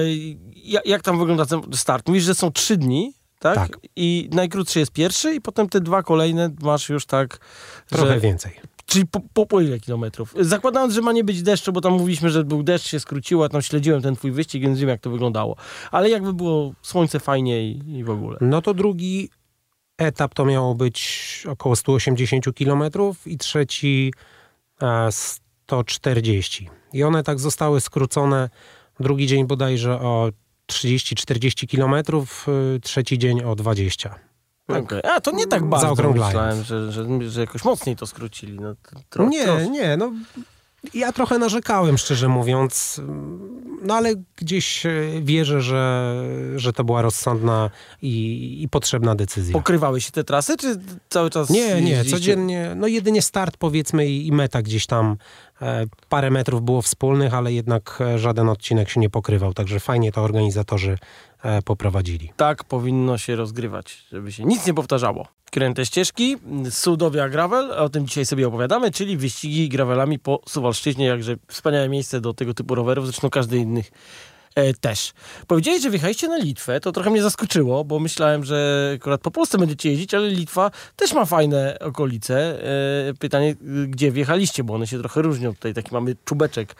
ja- 0.64 0.80
jak 0.84 1.02
tam 1.02 1.18
wygląda 1.18 1.46
ten 1.46 1.60
start? 1.72 2.08
Mówisz, 2.08 2.24
że 2.24 2.34
są 2.34 2.50
trzy 2.50 2.76
dni, 2.76 3.14
tak? 3.38 3.54
Tak. 3.54 3.78
I 3.96 4.28
najkrótszy 4.32 4.78
jest 4.78 4.92
pierwszy 4.92 5.34
i 5.34 5.40
potem 5.40 5.68
te 5.68 5.80
dwa 5.80 6.02
kolejne 6.02 6.50
masz 6.62 6.88
już 6.88 7.06
tak, 7.06 7.38
Trochę 7.86 8.14
że 8.14 8.20
więcej. 8.20 8.60
Czyli 8.86 9.06
po, 9.06 9.20
po, 9.32 9.46
po 9.46 9.60
ile 9.60 9.80
kilometrów? 9.80 10.34
Zakładając, 10.40 10.94
że 10.94 11.00
ma 11.00 11.12
nie 11.12 11.24
być 11.24 11.42
deszczu, 11.42 11.72
bo 11.72 11.80
tam 11.80 11.92
mówiliśmy, 11.92 12.30
że 12.30 12.44
był 12.44 12.62
deszcz, 12.62 12.86
się 12.86 13.00
skróciło, 13.00 13.42
ja 13.42 13.48
tam 13.48 13.62
śledziłem 13.62 14.02
ten 14.02 14.16
twój 14.16 14.32
wyścig, 14.32 14.62
więc 14.62 14.78
wiem, 14.78 14.88
jak 14.88 15.00
to 15.00 15.10
wyglądało. 15.10 15.56
Ale 15.90 16.10
jakby 16.10 16.32
było 16.32 16.72
słońce 16.82 17.20
fajnie 17.20 17.70
i, 17.70 17.96
i 17.98 18.04
w 18.04 18.10
ogóle. 18.10 18.38
No 18.40 18.62
to 18.62 18.74
drugi 18.74 19.30
etap 20.00 20.34
to 20.34 20.44
miało 20.44 20.74
być 20.74 21.44
około 21.48 21.76
180 21.76 22.44
km 22.58 22.82
i 23.26 23.38
trzeci 23.38 24.12
e, 24.82 25.08
140. 25.12 26.70
I 26.92 27.04
one 27.04 27.22
tak 27.22 27.40
zostały 27.40 27.80
skrócone. 27.80 28.50
Drugi 29.00 29.26
dzień 29.26 29.46
bodajże 29.46 30.00
o 30.00 30.30
30-40 30.72 31.76
km, 31.76 32.24
y, 32.76 32.80
trzeci 32.80 33.18
dzień 33.18 33.42
o 33.42 33.54
20. 33.54 34.14
Tak. 34.66 34.84
Okay. 34.84 35.02
A, 35.02 35.20
to 35.20 35.30
nie 35.30 35.46
tak 35.46 35.64
bardzo. 35.64 35.86
Zaokrąglając. 35.86 36.58
Myślałem, 36.58 36.92
że, 36.92 36.92
że, 36.92 37.30
że 37.30 37.40
jakoś 37.40 37.64
mocniej 37.64 37.96
to 37.96 38.06
skrócili. 38.06 38.60
No, 38.60 38.74
to, 38.74 39.00
tro, 39.10 39.28
nie, 39.28 39.44
tro... 39.44 39.64
nie, 39.64 39.96
no 39.96 40.12
ja 40.94 41.12
trochę 41.12 41.38
narzekałem, 41.38 41.98
szczerze 41.98 42.28
mówiąc, 42.28 43.00
no 43.82 43.94
ale 43.94 44.14
gdzieś 44.36 44.86
e, 44.86 44.90
wierzę, 45.22 45.60
że, 45.62 46.14
że 46.56 46.72
to 46.72 46.84
była 46.84 47.02
rozsądna 47.02 47.70
i, 48.02 48.58
i 48.62 48.68
potrzebna 48.68 49.14
decyzja. 49.14 49.52
Pokrywały 49.52 50.00
się 50.00 50.10
te 50.10 50.24
trasy, 50.24 50.56
czy 50.56 50.76
cały 51.08 51.30
czas 51.30 51.50
Nie, 51.50 51.82
nie, 51.82 52.04
codziennie, 52.04 52.72
no 52.76 52.86
jedynie 52.86 53.22
start 53.22 53.56
powiedzmy 53.56 54.06
i, 54.06 54.26
i 54.26 54.32
meta 54.32 54.62
gdzieś 54.62 54.86
tam, 54.86 55.16
e, 55.62 55.86
parę 56.08 56.30
metrów 56.30 56.62
było 56.62 56.82
wspólnych, 56.82 57.34
ale 57.34 57.52
jednak 57.52 57.98
e, 58.00 58.18
żaden 58.18 58.48
odcinek 58.48 58.88
się 58.88 59.00
nie 59.00 59.10
pokrywał, 59.10 59.54
także 59.54 59.80
fajnie 59.80 60.12
to 60.12 60.22
organizatorzy 60.22 60.98
poprowadzili. 61.64 62.32
Tak 62.36 62.64
powinno 62.64 63.18
się 63.18 63.36
rozgrywać, 63.36 64.04
żeby 64.12 64.32
się 64.32 64.44
nic 64.44 64.66
nie 64.66 64.74
powtarzało. 64.74 65.28
Kręte 65.50 65.86
ścieżki, 65.86 66.36
Sudowia 66.70 67.28
Gravel, 67.28 67.72
o 67.72 67.88
tym 67.88 68.06
dzisiaj 68.06 68.26
sobie 68.26 68.48
opowiadamy, 68.48 68.90
czyli 68.90 69.16
wyścigi 69.16 69.68
gravelami 69.68 70.18
po 70.18 70.40
Suwalszczyźnie, 70.48 71.06
jakże 71.06 71.36
wspaniałe 71.48 71.88
miejsce 71.88 72.20
do 72.20 72.34
tego 72.34 72.54
typu 72.54 72.74
rowerów, 72.74 73.06
zresztą 73.06 73.30
każdy 73.30 73.58
innych 73.58 73.86
e, 73.86 73.92
też. 74.80 75.12
Powiedziałeś, 75.46 75.82
że 75.82 75.90
wjechaliście 75.90 76.28
na 76.28 76.38
Litwę, 76.38 76.80
to 76.80 76.92
trochę 76.92 77.10
mnie 77.10 77.22
zaskoczyło, 77.22 77.84
bo 77.84 77.98
myślałem, 77.98 78.44
że 78.44 78.90
akurat 78.96 79.20
po 79.20 79.30
Polsce 79.30 79.58
będziecie 79.58 79.90
jeździć, 79.90 80.14
ale 80.14 80.28
Litwa 80.28 80.70
też 80.96 81.12
ma 81.12 81.24
fajne 81.24 81.78
okolice. 81.80 82.64
E, 83.08 83.14
pytanie, 83.14 83.54
gdzie 83.88 84.10
wjechaliście, 84.10 84.64
bo 84.64 84.74
one 84.74 84.86
się 84.86 84.98
trochę 84.98 85.22
różnią. 85.22 85.54
Tutaj 85.54 85.74
taki 85.74 85.94
mamy 85.94 86.16
czubeczek, 86.24 86.74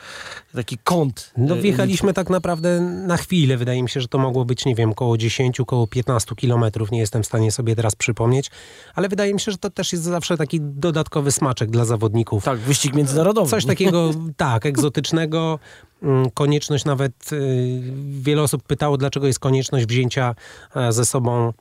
taki 0.55 0.79
kąt. 0.79 1.33
No 1.37 1.57
e, 1.57 1.61
wjechaliśmy 1.61 2.07
Litwy. 2.07 2.15
tak 2.15 2.31
naprawdę 2.31 2.81
na 2.81 3.17
chwilę. 3.17 3.57
Wydaje 3.57 3.83
mi 3.83 3.89
się, 3.89 4.01
że 4.01 4.09
to 4.09 4.19
mogło 4.19 4.45
być, 4.45 4.65
nie 4.65 4.75
wiem, 4.75 4.91
około 4.91 5.19
10, 5.19 5.61
około 5.61 5.87
15 5.87 6.35
kilometrów. 6.35 6.91
Nie 6.91 6.99
jestem 6.99 7.23
w 7.23 7.27
stanie 7.27 7.53
sobie 7.53 7.77
teraz 7.77 7.95
przypomnieć. 7.95 8.51
Ale 8.95 9.09
wydaje 9.09 9.35
mi 9.35 9.41
się, 9.41 9.53
że 9.53 9.59
to 9.59 9.71
też 9.71 9.93
jest 9.93 10.05
zawsze 10.05 10.37
taki 10.37 10.61
dodatkowy 10.61 11.33
smaczek 11.33 11.71
dla 11.71 11.85
zawodników. 11.85 12.45
Tak, 12.45 12.59
wyścig 12.59 12.95
międzynarodowy. 12.95 13.51
Coś 13.51 13.67
takiego, 13.67 14.11
tak, 14.37 14.67
egzotycznego. 14.67 15.59
Mm, 16.03 16.31
Konieczność 16.31 16.85
nawet, 16.85 17.33
y, 17.33 17.83
wiele 18.21 18.43
osób 18.43 18.63
pytało, 18.63 18.97
dlaczego 18.97 19.27
jest 19.27 19.39
konieczność 19.39 19.87
wzięcia 19.87 20.35
e, 20.77 20.93
ze 20.93 21.05
sobą 21.05 21.53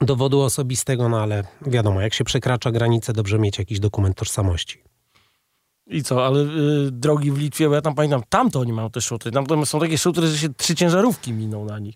dowodu 0.00 0.40
osobistego, 0.40 1.08
no 1.08 1.20
ale 1.20 1.44
wiadomo, 1.66 2.00
jak 2.00 2.14
się 2.14 2.24
przekracza 2.24 2.70
granicę, 2.70 3.12
dobrze 3.12 3.38
mieć 3.38 3.58
jakiś 3.58 3.80
dokument 3.80 4.16
tożsamości. 4.16 4.82
I 5.86 6.02
co, 6.02 6.26
ale 6.26 6.40
y, 6.40 6.90
drogi 6.90 7.32
w 7.32 7.38
Litwie, 7.38 7.68
bo 7.68 7.74
ja 7.74 7.80
tam 7.80 7.94
pamiętam, 7.94 8.22
tam 8.28 8.50
to 8.50 8.60
oni 8.60 8.72
mają 8.72 8.90
te 8.90 9.00
szutry. 9.00 9.30
Tam 9.30 9.66
są 9.66 9.80
takie 9.80 9.98
szutry, 9.98 10.26
że 10.26 10.38
się 10.38 10.54
trzy 10.54 10.74
ciężarówki 10.74 11.32
miną 11.32 11.64
na 11.64 11.78
nich. 11.78 11.94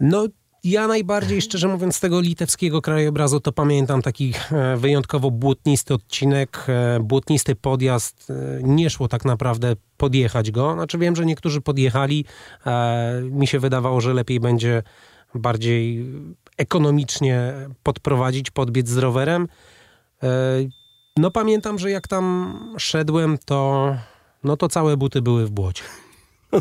No, 0.00 0.26
ja 0.64 0.86
najbardziej, 0.86 1.42
szczerze 1.42 1.68
mówiąc, 1.68 1.96
z 1.96 2.00
tego 2.00 2.20
litewskiego 2.20 2.82
krajobrazu 2.82 3.40
to 3.40 3.52
pamiętam 3.52 4.02
taki 4.02 4.34
e, 4.52 4.76
wyjątkowo 4.76 5.30
błotnisty 5.30 5.94
odcinek, 5.94 6.66
e, 6.68 7.00
błotnisty 7.00 7.54
podjazd. 7.54 8.30
E, 8.30 8.62
Nie 8.62 8.90
szło 8.90 9.08
tak 9.08 9.24
naprawdę 9.24 9.76
podjechać 9.96 10.50
go. 10.50 10.74
Znaczy 10.74 10.98
wiem, 10.98 11.16
że 11.16 11.26
niektórzy 11.26 11.60
podjechali. 11.60 12.24
Mi 13.22 13.46
się 13.46 13.58
wydawało, 13.58 14.00
że 14.00 14.14
lepiej 14.14 14.40
będzie 14.40 14.82
bardziej 15.34 16.06
ekonomicznie 16.56 17.52
podprowadzić, 17.82 18.50
podbiec 18.50 18.88
z 18.88 18.96
rowerem. 18.96 19.48
No 21.16 21.30
pamiętam, 21.30 21.78
że 21.78 21.90
jak 21.90 22.08
tam 22.08 22.54
szedłem, 22.78 23.38
to 23.44 23.96
no 24.44 24.56
to 24.56 24.68
całe 24.68 24.96
buty 24.96 25.22
były 25.22 25.46
w 25.46 25.50
błocie. 25.50 25.82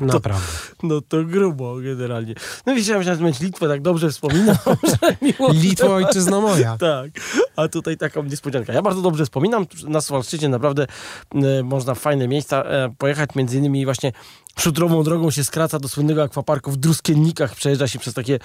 Naprawdę. 0.02 0.48
No 0.84 1.02
to 1.02 1.24
grubo 1.24 1.76
generalnie. 1.76 2.36
No 2.66 2.74
myślałem, 2.74 3.04
że 3.04 3.18
mieć 3.18 3.40
Litwę 3.40 3.68
tak 3.68 3.82
dobrze 3.82 4.10
wspominam, 4.10 4.56
że 4.92 5.16
miło. 5.22 5.54
Litwo 5.54 5.96
ojczyzno 5.96 6.42
moja. 6.42 6.78
Tak, 6.82 7.12
a 7.56 7.68
tutaj 7.68 7.98
taką 7.98 8.24
niespodziankę. 8.24 8.74
Ja 8.74 8.82
bardzo 8.82 9.02
dobrze 9.02 9.26
wspominam, 9.26 9.66
na 9.84 10.02
Suwalszczyźnie 10.02 10.50
naprawdę 10.50 10.88
e, 11.36 11.64
można 11.64 11.96
w 11.96 12.00
fajne 12.00 12.28
miejsca 12.28 12.64
e, 12.64 12.94
pojechać, 12.98 13.36
między 13.36 13.58
innymi 13.58 13.86
właśnie 13.86 14.12
szutrową 14.60 15.04
drogą 15.04 15.32
się 15.32 15.44
skraca 15.44 15.80
do 15.80 15.88
słynnego 15.88 16.24
akwaparku 16.24 16.72
w 16.72 16.78
Druskiennikach, 16.78 17.56
przejeżdża 17.56 17.88
się 17.88 18.00
przez 18.00 18.14
takie 18.14 18.40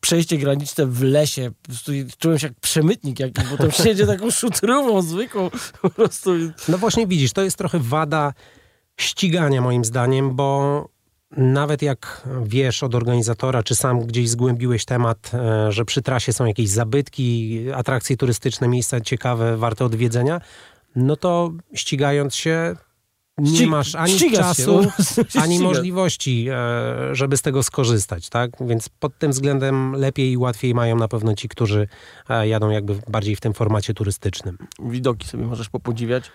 przejście 0.00 0.38
graniczne 0.38 0.86
w 0.86 1.02
lesie. 1.02 1.50
Czułem 2.18 2.38
się 2.38 2.46
jak 2.46 2.60
przemytnik 2.60 3.20
jakiś, 3.20 3.44
bo 3.44 3.56
tam 3.56 3.70
się 3.70 3.88
jedzie 3.88 4.06
taką 4.06 4.30
szutrową, 4.30 5.02
zwykłą 5.02 5.50
po 5.82 5.90
prostu. 5.90 6.30
No 6.68 6.78
właśnie 6.78 7.06
widzisz, 7.06 7.32
to 7.32 7.42
jest 7.42 7.56
trochę 7.56 7.78
wada 7.78 8.32
ścigania 8.96 9.60
moim 9.60 9.84
zdaniem, 9.84 10.36
bo 10.36 10.88
nawet 11.36 11.82
jak 11.82 12.28
wiesz 12.42 12.82
od 12.82 12.94
organizatora, 12.94 13.62
czy 13.62 13.74
sam 13.74 14.00
gdzieś 14.00 14.28
zgłębiłeś 14.28 14.84
temat, 14.84 15.30
e, 15.34 15.72
że 15.72 15.84
przy 15.84 16.02
trasie 16.02 16.32
są 16.32 16.44
jakieś 16.44 16.68
zabytki, 16.68 17.60
atrakcje 17.74 18.16
turystyczne, 18.16 18.68
miejsca 18.68 19.00
ciekawe, 19.00 19.56
warte 19.56 19.84
odwiedzenia, 19.84 20.40
no 20.96 21.16
to 21.16 21.52
ścigając 21.74 22.34
się 22.34 22.76
nie 23.38 23.66
masz 23.66 23.94
ani 23.94 24.32
czasu, 24.32 24.82
się, 25.30 25.40
ani 25.40 25.58
możliwości, 25.58 26.46
e, 26.50 27.14
żeby 27.14 27.36
z 27.36 27.42
tego 27.42 27.62
skorzystać, 27.62 28.28
tak? 28.28 28.50
Więc 28.60 28.88
pod 28.88 29.18
tym 29.18 29.30
względem 29.30 29.92
lepiej 29.92 30.30
i 30.30 30.36
łatwiej 30.36 30.74
mają 30.74 30.96
na 30.96 31.08
pewno 31.08 31.34
ci, 31.34 31.48
którzy 31.48 31.88
e, 32.28 32.48
jadą 32.48 32.70
jakby 32.70 32.94
bardziej 33.08 33.36
w 33.36 33.40
tym 33.40 33.52
formacie 33.52 33.94
turystycznym. 33.94 34.58
Widoki 34.84 35.28
sobie 35.28 35.46
możesz 35.46 35.68
popodziwiać. 35.68 36.30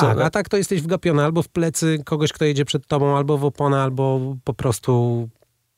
Tak, 0.00 0.16
Co, 0.16 0.24
a 0.24 0.30
tak 0.30 0.48
to 0.48 0.56
jesteś 0.56 0.82
wgapiony 0.82 1.24
albo 1.24 1.42
w 1.42 1.48
plecy 1.48 1.98
kogoś, 2.04 2.32
kto 2.32 2.44
jedzie 2.44 2.64
przed 2.64 2.86
tobą, 2.86 3.16
albo 3.16 3.38
w 3.38 3.44
oponę, 3.44 3.82
albo 3.82 4.20
po 4.44 4.54
prostu 4.54 5.28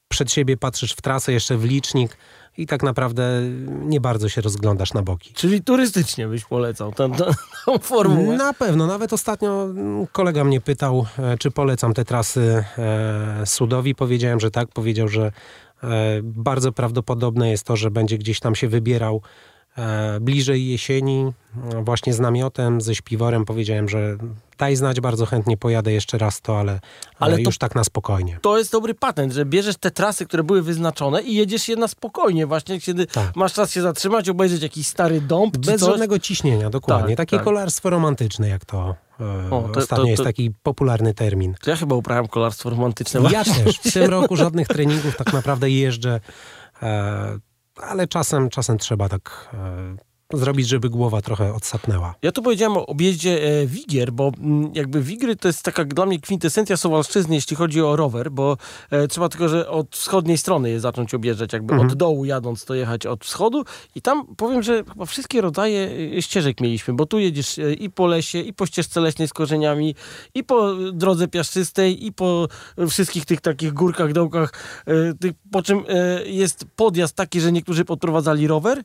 przed 0.08 0.32
siebie 0.32 0.56
patrzysz 0.56 0.92
w 0.92 1.00
trasę, 1.00 1.32
jeszcze 1.32 1.56
w 1.56 1.64
licznik 1.64 2.16
i 2.58 2.66
tak 2.66 2.82
naprawdę 2.82 3.42
nie 3.68 4.00
bardzo 4.00 4.28
się 4.28 4.40
rozglądasz 4.40 4.94
na 4.94 5.02
boki. 5.02 5.34
Czyli 5.34 5.62
turystycznie 5.62 6.28
byś 6.28 6.44
polecał 6.44 6.92
tę, 6.92 7.10
tą 7.66 7.78
formułę. 7.78 8.36
Na 8.36 8.52
pewno, 8.52 8.86
nawet 8.86 9.12
ostatnio 9.12 9.64
mm, 9.64 10.06
kolega 10.06 10.44
mnie 10.44 10.60
pytał, 10.60 11.06
e, 11.18 11.38
czy 11.38 11.50
polecam 11.50 11.94
te 11.94 12.04
trasy 12.04 12.64
e, 12.78 13.46
Sudowi. 13.46 13.94
Powiedziałem, 13.94 14.40
że 14.40 14.50
tak. 14.50 14.68
Powiedział, 14.68 15.08
że 15.08 15.32
e, 15.82 16.20
bardzo 16.22 16.72
prawdopodobne 16.72 17.50
jest 17.50 17.64
to, 17.64 17.76
że 17.76 17.90
będzie 17.90 18.18
gdzieś 18.18 18.40
tam 18.40 18.54
się 18.54 18.68
wybierał 18.68 19.22
bliżej 20.20 20.66
jesieni, 20.68 21.32
e, 21.72 21.84
właśnie 21.84 22.12
z 22.14 22.20
namiotem, 22.20 22.80
ze 22.80 22.94
śpiworem. 22.94 23.44
Powiedziałem, 23.44 23.88
że 23.88 24.16
daj 24.58 24.76
znać, 24.76 25.00
bardzo 25.00 25.26
chętnie 25.26 25.56
pojadę 25.56 25.92
jeszcze 25.92 26.18
raz 26.18 26.40
to, 26.40 26.60
ale, 26.60 26.80
Ale 27.18 27.42
już 27.42 27.58
tak 27.58 27.74
na 27.74 27.84
spokojnie. 27.84 28.38
To 28.42 28.58
jest 28.58 28.72
dobry 28.72 28.94
patent, 28.94 29.32
że 29.32 29.44
bierzesz 29.44 29.76
te 29.76 29.90
trasy, 29.90 30.26
które 30.26 30.42
były 30.42 30.62
wyznaczone 30.62 31.22
i 31.22 31.34
jedziesz 31.34 31.68
je 31.68 31.76
na 31.76 31.88
spokojnie, 31.88 32.46
właśnie 32.46 32.80
kiedy 32.80 33.06
Tak. 33.06 33.36
masz 33.36 33.52
czas 33.52 33.70
się 33.72 33.82
zatrzymać, 33.82 34.28
obejrzeć 34.28 34.62
jakiś 34.62 34.86
stary 34.86 35.20
dąb 35.20 35.56
Bez 35.58 35.80
coś. 35.80 35.90
żadnego 35.90 36.18
ciśnienia, 36.18 36.70
dokładnie. 36.70 37.16
Tak, 37.16 37.26
Takie 37.26 37.36
tak. 37.36 37.44
kolarstwo 37.44 37.90
romantyczne, 37.90 38.48
jak 38.48 38.64
to, 38.64 38.94
e, 39.20 39.50
O, 39.50 39.62
to- 39.72 39.80
ostatnio 39.80 40.04
to- 40.04 40.10
jest 40.10 40.18
to- 40.18 40.24
taki 40.24 40.50
popularny 40.62 41.14
termin. 41.14 41.54
Ja 41.66 41.76
chyba 41.76 41.94
uprawiam 41.94 42.28
kolarstwo 42.28 42.70
romantyczne. 42.70 43.20
Ja 43.32 43.44
też. 43.44 43.78
W 43.78 43.92
tym 43.92 44.10
roku 44.10 44.36
żadnych 44.46 44.68
treningów 44.68 45.16
tak 45.16 45.32
naprawdę 45.32 45.70
jeżdżę, 45.70 46.20
e, 46.82 47.38
ale 47.82 48.06
czasem, 48.06 48.48
czasem 48.48 48.78
trzeba 48.78 49.08
tak 49.08 49.48
e, 49.54 49.96
zrobić, 50.32 50.68
żeby 50.68 50.90
głowa 50.90 51.22
trochę 51.22 51.54
odsapnęła. 51.54 52.14
Ja 52.22 52.32
tu 52.32 52.42
powiedziałem 52.42 52.76
o 52.76 52.86
objeździe 52.86 53.60
e, 53.62 53.66
Wigier, 53.66 54.12
bo 54.12 54.32
mm, 54.38 54.70
jakby 54.74 55.02
Wigry 55.02 55.36
to 55.36 55.48
jest 55.48 55.62
taka 55.62 55.84
dla 55.84 56.06
mnie 56.06 56.20
kwintesencja 56.20 56.76
Suwalszczyzny, 56.76 57.34
jeśli 57.34 57.56
chodzi 57.56 57.82
o 57.82 57.96
rower, 57.96 58.30
bo 58.30 58.56
e, 58.90 59.08
trzeba 59.08 59.28
tylko, 59.28 59.48
że 59.48 59.68
od 59.68 59.96
wschodniej 59.96 60.38
strony 60.38 60.70
je 60.70 60.80
zacząć 60.80 61.14
objeżdżać, 61.14 61.52
jakby 61.52 61.72
Mhm. 61.74 61.90
od 61.90 61.96
dołu 61.96 62.24
jadąc 62.24 62.64
to 62.64 62.74
jechać 62.74 63.06
od 63.06 63.24
wschodu 63.24 63.64
i 63.94 64.02
tam 64.02 64.26
powiem, 64.36 64.62
że 64.62 64.84
chyba 64.84 65.06
wszystkie 65.06 65.40
rodzaje 65.40 65.90
e, 66.16 66.22
ścieżek 66.22 66.60
mieliśmy, 66.60 66.94
bo 66.94 67.06
tu 67.06 67.18
jedziesz 67.18 67.58
e, 67.58 67.72
i 67.72 67.90
po 67.90 68.06
lesie, 68.06 68.38
i 68.38 68.52
po 68.52 68.66
ścieżce 68.66 69.00
leśnej 69.00 69.28
z 69.28 69.32
korzeniami, 69.32 69.94
i 70.34 70.44
po 70.44 70.74
drodze 70.92 71.28
piaszczystej, 71.28 72.06
i 72.06 72.12
po 72.12 72.48
wszystkich 72.88 73.24
tych 73.24 73.40
takich 73.40 73.72
górkach, 73.72 74.12
dołkach, 74.12 74.52
e, 74.86 75.14
tych, 75.14 75.32
po 75.52 75.62
czym 75.62 75.84
e, 75.88 76.26
jest 76.26 76.64
podjazd 76.76 77.16
taki, 77.16 77.40
że 77.40 77.52
niektórzy 77.52 77.84
podprowadzali 77.84 78.46
rower, 78.46 78.82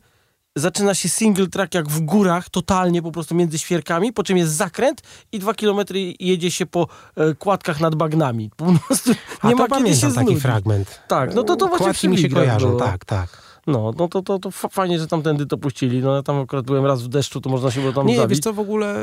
zaczyna 0.56 0.94
się 0.96 1.10
single 1.10 1.48
track 1.48 1.74
jak 1.76 1.88
w 1.88 2.00
górach, 2.02 2.50
totalnie 2.50 3.02
po 3.02 3.12
prostu 3.12 3.36
między 3.36 3.58
świerkami, 3.60 4.14
po 4.14 4.24
czym 4.24 4.38
jest 4.38 4.54
zakręt 4.54 5.02
i 5.32 5.40
dwa 5.40 5.54
kilometry 5.54 6.14
jedzie 6.20 6.52
się 6.52 6.66
po 6.66 6.88
e, 7.16 7.34
kładkach 7.36 7.80
nad 7.80 7.96
bagnami. 7.96 8.50
Po 8.58 8.66
prostu 8.88 9.12
A 9.42 9.48
nie 9.48 9.56
ma 9.56 9.68
kiedy 9.68 9.96
się 9.96 10.14
taki 10.14 10.40
fragment. 10.40 11.02
Tak, 11.08 11.36
no 11.36 11.44
to 11.44 11.56
to 11.56 11.68
właśnie 11.68 11.86
Kładki 11.86 12.10
mi 12.10 12.18
się 12.18 12.30
kojarzą, 12.30 12.68
było. 12.68 12.80
tak, 12.80 13.06
tak. 13.06 13.42
No, 13.68 13.92
no 13.98 14.08
to, 14.08 14.22
to, 14.22 14.40
to 14.40 14.52
fa- 14.52 14.70
fajnie, 14.70 15.00
że 15.00 15.08
tamtędy 15.08 15.46
to 15.46 15.58
puścili. 15.58 16.00
No 16.02 16.16
ja 16.16 16.24
tam 16.24 16.40
akurat 16.40 16.66
byłem 16.66 16.86
raz 16.86 17.04
w 17.04 17.08
deszczu, 17.08 17.42
to 17.42 17.50
można 17.50 17.72
się 17.72 17.82
było 17.82 17.94
tam 17.94 18.08
Nie, 18.08 18.16
zabić. 18.18 18.30
wiesz 18.30 18.40
co, 18.44 18.54
w 18.54 18.60
ogóle 18.60 18.96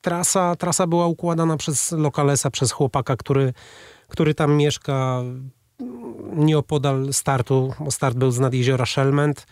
trasa, 0.00 0.56
trasa 0.56 0.86
była 0.86 1.06
układana 1.06 1.56
przez 1.56 1.92
lokalesa, 1.92 2.50
przez 2.50 2.72
chłopaka, 2.72 3.16
który, 3.16 3.52
który 4.08 4.34
tam 4.34 4.56
mieszka 4.56 5.22
nieopodal 6.34 7.12
startu, 7.12 7.74
bo 7.80 7.90
start 7.90 8.16
był 8.16 8.30
z 8.30 8.38
nad 8.40 8.54
jeziora 8.54 8.86
Szelment. 8.86 9.46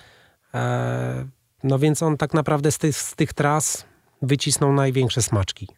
E, 0.57 1.27
no 1.65 1.79
więc 1.79 2.03
on 2.03 2.17
tak 2.17 2.35
naprawdę 2.35 2.73
z 2.73 2.79
tych, 2.79 2.97
z 2.97 3.15
tych 3.15 3.33
tras 3.33 3.85
wycisnął 4.23 4.73
największe 4.73 5.23
smaczki. 5.23 5.69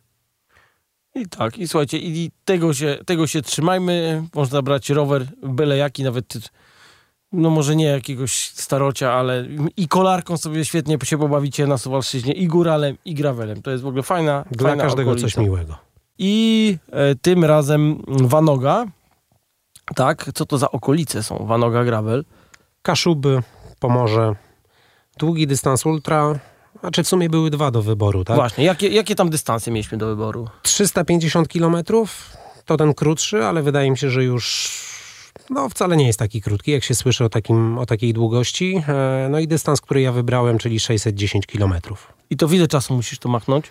I 1.14 1.26
tak, 1.26 1.58
i 1.58 1.68
słuchajcie, 1.68 1.98
i 1.98 2.30
tego 2.44 2.74
się, 2.74 2.98
tego 3.06 3.26
się 3.26 3.42
trzymajmy. 3.42 4.24
Można 4.34 4.62
brać 4.62 4.90
rower 4.90 5.26
byle 5.42 5.76
jaki, 5.76 6.02
nawet 6.02 6.34
no 7.32 7.50
może 7.50 7.76
nie 7.76 7.84
jakiegoś 7.84 8.32
starocia, 8.48 9.12
ale 9.12 9.46
i 9.76 9.88
kolarką 9.88 10.36
sobie 10.36 10.64
świetnie 10.64 10.98
się 11.04 11.18
pobawicie 11.18 11.66
na 11.66 11.78
Suwalszczyźnie, 11.78 12.32
i 12.32 12.46
góralem, 12.46 12.96
i 13.04 13.14
gravelem. 13.14 13.62
To 13.62 13.70
jest 13.70 13.82
w 13.82 13.86
ogóle 13.86 14.02
fajna 14.02 14.44
Dla 14.50 14.68
fajna 14.68 14.84
każdego 14.84 15.10
okolica. 15.10 15.26
coś 15.26 15.36
miłego. 15.36 15.76
I 16.18 16.76
e, 16.92 17.14
tym 17.14 17.44
razem 17.44 18.02
Wanoga. 18.08 18.86
Tak, 19.94 20.30
co 20.34 20.46
to 20.46 20.58
za 20.58 20.70
okolice 20.70 21.22
są? 21.22 21.46
Wanoga 21.46 21.84
Gravel. 21.84 22.24
Kaszuby, 22.82 23.42
Pomorze, 23.80 24.34
długi 25.18 25.46
dystans 25.46 25.86
ultra, 25.86 26.38
znaczy 26.80 27.02
w 27.04 27.08
sumie 27.08 27.28
były 27.28 27.50
dwa 27.50 27.70
do 27.70 27.82
wyboru, 27.82 28.24
tak? 28.24 28.36
Właśnie, 28.36 28.64
jakie, 28.64 28.88
jakie 28.88 29.14
tam 29.14 29.30
dystanse 29.30 29.70
mieliśmy 29.70 29.98
do 29.98 30.06
wyboru? 30.06 30.48
350 30.62 31.48
km 31.48 31.76
to 32.64 32.76
ten 32.76 32.94
krótszy, 32.94 33.44
ale 33.44 33.62
wydaje 33.62 33.90
mi 33.90 33.98
się, 33.98 34.10
że 34.10 34.24
już 34.24 34.68
no, 35.50 35.68
wcale 35.68 35.96
nie 35.96 36.06
jest 36.06 36.18
taki 36.18 36.40
krótki, 36.42 36.70
jak 36.70 36.84
się 36.84 36.94
słyszy 36.94 37.24
o, 37.24 37.28
takim, 37.28 37.78
o 37.78 37.86
takiej 37.86 38.12
długości. 38.12 38.82
E, 38.88 39.28
No 39.30 39.38
i 39.38 39.48
dystans, 39.48 39.80
który 39.80 40.00
ja 40.00 40.12
wybrałem, 40.12 40.58
czyli 40.58 40.80
610 40.80 41.46
km. 41.46 41.74
I 42.30 42.36
to 42.36 42.48
w 42.48 42.54
ile 42.54 42.68
czasu 42.68 42.94
musisz 42.94 43.18
to 43.18 43.28
machnąć? 43.28 43.70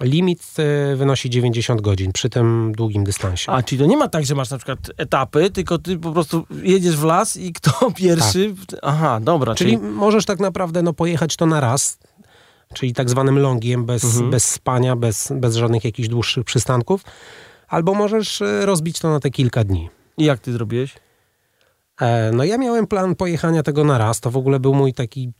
Limit 0.00 0.42
e, 0.58 0.96
wynosi 0.96 1.30
90 1.30 1.80
godzin 1.80 2.12
przy 2.12 2.30
tym 2.30 2.72
długim 2.76 3.04
dystansie. 3.04 3.52
A, 3.52 3.62
czyli 3.62 3.78
to 3.78 3.86
nie 3.86 3.96
ma 3.96 4.08
tak, 4.08 4.24
że 4.26 4.34
masz 4.34 4.50
na 4.50 4.56
przykład 4.58 4.78
etapy, 4.96 5.50
tylko 5.50 5.78
ty 5.78 5.98
po 5.98 6.12
prostu 6.12 6.46
jedziesz 6.62 6.96
w 6.96 7.04
las 7.04 7.36
i 7.36 7.52
kto 7.52 7.90
pierwszy... 7.96 8.54
Aha, 8.82 9.20
dobra. 9.22 9.52
Tak. 9.52 9.58
Czyli 9.58 9.78
możesz 9.78 10.24
tak 10.24 10.40
naprawdę 10.40 10.82
no, 10.82 10.92
pojechać 10.92 11.36
to 11.36 11.46
na 11.46 11.60
raz, 11.60 11.98
czyli 12.74 12.92
tak 12.92 13.10
zwanym 13.10 13.38
longiem, 13.38 13.84
bez, 13.84 14.04
Mhm. 14.04 14.30
bez 14.30 14.44
spania, 14.50 14.96
bez, 14.96 15.32
bez 15.36 15.56
żadnych 15.56 15.84
jakichś 15.84 16.08
dłuższych 16.08 16.44
przystanków, 16.44 17.02
albo 17.68 17.94
możesz 17.94 18.42
e, 18.42 18.66
rozbić 18.66 18.98
to 18.98 19.10
na 19.10 19.20
te 19.20 19.30
kilka 19.30 19.64
dni. 19.64 19.88
I 20.18 20.24
jak 20.24 20.38
ty 20.40 20.52
zrobiłeś? 20.52 20.94
E, 22.00 22.30
No 22.32 22.44
ja 22.44 22.58
miałem 22.58 22.86
plan 22.86 23.14
pojechania 23.14 23.62
tego 23.62 23.84
na 23.84 23.98
raz. 23.98 24.20
To 24.20 24.30
w 24.30 24.36
ogóle 24.36 24.60
był 24.60 24.74
mój 24.74 24.94
taki 24.94 25.32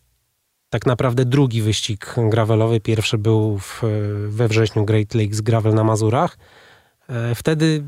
tak 0.74 0.86
naprawdę 0.86 1.24
drugi 1.24 1.62
wyścig 1.62 2.14
gravelowy. 2.16 2.80
Pierwszy 2.80 3.18
był 3.18 3.58
w, 3.58 3.82
we 4.28 4.48
wrześniu 4.48 4.84
Great 4.84 5.14
Lakes 5.14 5.40
Gravel 5.40 5.74
na 5.74 5.84
Mazurach. 5.84 6.38
E, 7.08 7.34
Wtedy 7.34 7.84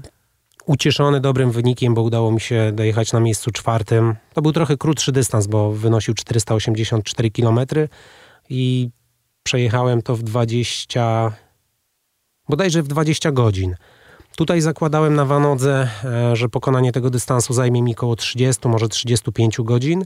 ucieszony 0.67 1.21
dobrym 1.21 1.51
wynikiem, 1.51 1.95
bo 1.95 2.03
udało 2.03 2.33
mi 2.33 2.41
się 2.41 2.73
dojechać 2.73 3.13
na 3.13 3.21
miejscu 3.21 3.51
czwartym. 3.51 4.15
To 4.35 4.43
był 4.43 4.53
trochę 4.53 4.77
krótszy 4.77 5.13
dystans, 5.13 5.47
bo 5.47 5.73
wynosił 5.73 6.15
484 6.15 7.31
km 7.31 7.61
i 8.51 8.91
przejechałem 9.43 10.03
to 10.03 10.17
w 10.17 10.23
20, 10.23 11.33
bodajże 12.49 12.83
w 12.83 12.89
20 12.89 13.33
godzin. 13.33 13.77
Tutaj 14.37 14.61
zakładałem 14.61 15.15
na 15.15 15.25
Wanodze, 15.25 15.89
e, 16.05 16.37
że 16.37 16.49
pokonanie 16.49 16.93
tego 16.93 17.11
dystansu 17.11 17.55
zajmie 17.55 17.83
mi 17.83 17.93
około 17.93 18.17
30, 18.17 18.69
może 18.69 18.89
35 18.89 19.57
godzin. 19.59 20.05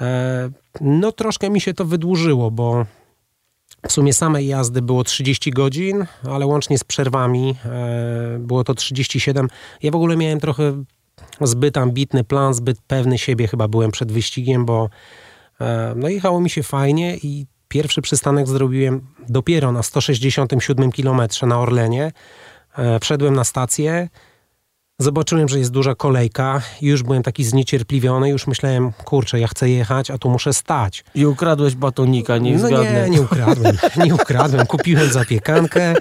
E, 0.00 0.50
No 0.80 1.12
troszkę 1.12 1.50
mi 1.50 1.60
się 1.60 1.74
to 1.74 1.84
wydłużyło, 1.84 2.50
bo 2.50 2.86
w 3.88 3.92
sumie 3.92 4.12
samej 4.12 4.46
jazdy 4.46 4.82
było 4.82 5.04
30 5.04 5.50
godzin, 5.50 6.06
ale 6.30 6.46
łącznie 6.46 6.78
z 6.78 6.84
przerwami 6.84 7.54
e, 7.64 8.38
było 8.38 8.64
to 8.64 8.74
37. 8.74 9.48
Ja 9.82 9.90
w 9.90 9.94
ogóle 9.94 10.16
miałem 10.16 10.40
trochę 10.40 10.84
zbyt 11.40 11.76
ambitny 11.76 12.24
plan, 12.24 12.54
zbyt 12.54 12.80
pewny 12.86 13.18
siebie 13.18 13.48
chyba 13.48 13.68
byłem 13.68 13.90
przed 13.90 14.12
wyścigiem, 14.12 14.64
bo 14.64 14.88
e, 15.60 15.92
no 15.96 16.08
jechało 16.08 16.40
mi 16.40 16.50
się 16.50 16.62
fajnie 16.62 17.16
i 17.16 17.46
pierwszy 17.68 18.02
przystanek 18.02 18.48
zrobiłem 18.48 19.06
dopiero 19.28 19.72
na 19.72 19.82
167 19.82 20.92
km 20.92 21.20
na 21.42 21.60
Orlenie. 21.60 22.12
Wszedłem 23.00 23.34
na 23.34 23.44
stację, 23.44 24.08
zobaczyłem, 25.06 25.48
że 25.48 25.58
jest 25.58 25.70
duża 25.70 25.94
kolejka 25.94 26.62
już 26.82 27.02
byłem 27.02 27.22
taki 27.22 27.44
zniecierpliwiony, 27.44 28.30
już 28.30 28.46
myślałem, 28.46 28.92
kurczę, 28.92 29.40
ja 29.40 29.46
chcę 29.46 29.70
jechać, 29.70 30.10
a 30.10 30.18
tu 30.18 30.30
muszę 30.30 30.52
stać. 30.52 31.04
I 31.14 31.26
ukradłeś 31.26 31.74
batonika, 31.74 32.38
niech 32.38 32.62
no 32.62 32.68
nie, 32.82 33.06
nie 33.10 33.22
ukradłem, 33.22 33.76
nie 34.04 34.14
ukradłem. 34.14 34.66
Kupiłem 34.66 35.12
zapiekankę, 35.12 35.94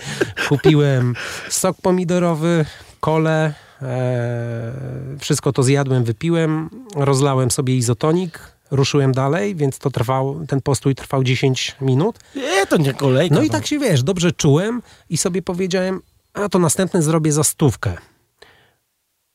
kupiłem 0.50 1.16
sok 1.50 1.78
pomidorowy, 1.82 2.66
kole, 3.00 3.54
e, 3.82 4.72
wszystko 5.20 5.54
to 5.54 5.64
zjadłem, 5.64 6.04
wypiłem, 6.04 6.70
rozlałem 6.96 7.52
sobie 7.52 7.76
izotonik, 7.76 8.40
ruszyłem 8.72 9.12
dalej, 9.12 9.56
więc 9.56 9.80
to 9.80 9.92
trwał, 9.92 10.46
ten 10.48 10.62
postój 10.62 10.96
trwał 10.96 11.24
10 11.24 11.76
minut. 11.82 12.20
Nie, 12.36 12.66
to 12.66 12.78
nie 12.78 12.94
kolejka. 12.94 13.36
No 13.36 13.42
i 13.42 13.48
to- 13.48 13.54
tak 13.54 13.68
się 13.68 13.80
wiesz, 13.80 14.04
dobrze 14.04 14.32
czułem 14.32 14.82
i 15.10 15.18
sobie 15.18 15.42
powiedziałem, 15.42 16.02
a 16.34 16.50
to 16.50 16.60
następny 16.60 17.02
zrobię 17.02 17.32
za 17.32 17.44
stówkę. 17.44 17.98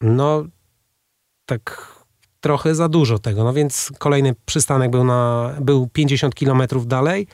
No, 0.01 0.45
tak 1.47 1.95
trochę 2.41 2.75
za 2.75 2.89
dużo 2.89 3.19
tego. 3.19 3.45
No 3.45 3.53
więc 3.53 3.93
kolejny 3.99 4.35
przystanek 4.47 4.91
był, 4.91 5.05
na, 5.05 5.51
był 5.61 5.89
50 5.89 6.35
kilometrów 6.35 6.87
dalej. 6.87 7.27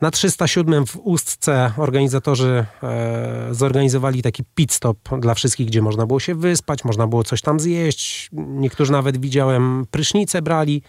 Na 0.00 0.10
307 0.10 0.86
w 0.86 0.96
Ustce 0.96 1.72
organizatorzy 1.76 2.66
e, 2.82 3.48
zorganizowali 3.50 4.22
taki 4.22 4.42
pit 4.54 4.72
stop 4.72 4.98
dla 5.20 5.34
wszystkich, 5.34 5.66
gdzie 5.66 5.82
można 5.82 6.06
było 6.06 6.20
się 6.20 6.34
wyspać, 6.34 6.84
można 6.84 7.06
było 7.06 7.24
coś 7.24 7.40
tam 7.42 7.60
zjeść. 7.60 8.28
Niektórzy 8.32 8.92
nawet 8.92 9.20
widziałem 9.20 9.86
prysznice 9.90 10.42
brali. 10.42 10.82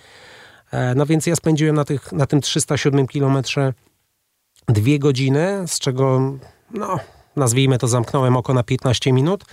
E, 0.72 0.96
no 0.96 1.06
więc 1.06 1.28
ja 1.28 1.36
spędziłem 1.36 1.76
na, 1.76 1.86
tych, 1.86 2.12
na 2.12 2.26
tym 2.26 2.42
307 2.42 3.08
kilometrze 3.08 3.74
dwie 4.68 5.00
godziny, 5.00 5.64
z 5.68 5.80
czego, 5.80 6.22
no, 6.74 7.00
nazwijmy 7.36 7.78
to, 7.78 7.88
zamknąłem 7.88 8.38
oko 8.38 8.54
na 8.54 8.64
15 8.64 9.14
minut. 9.14 9.46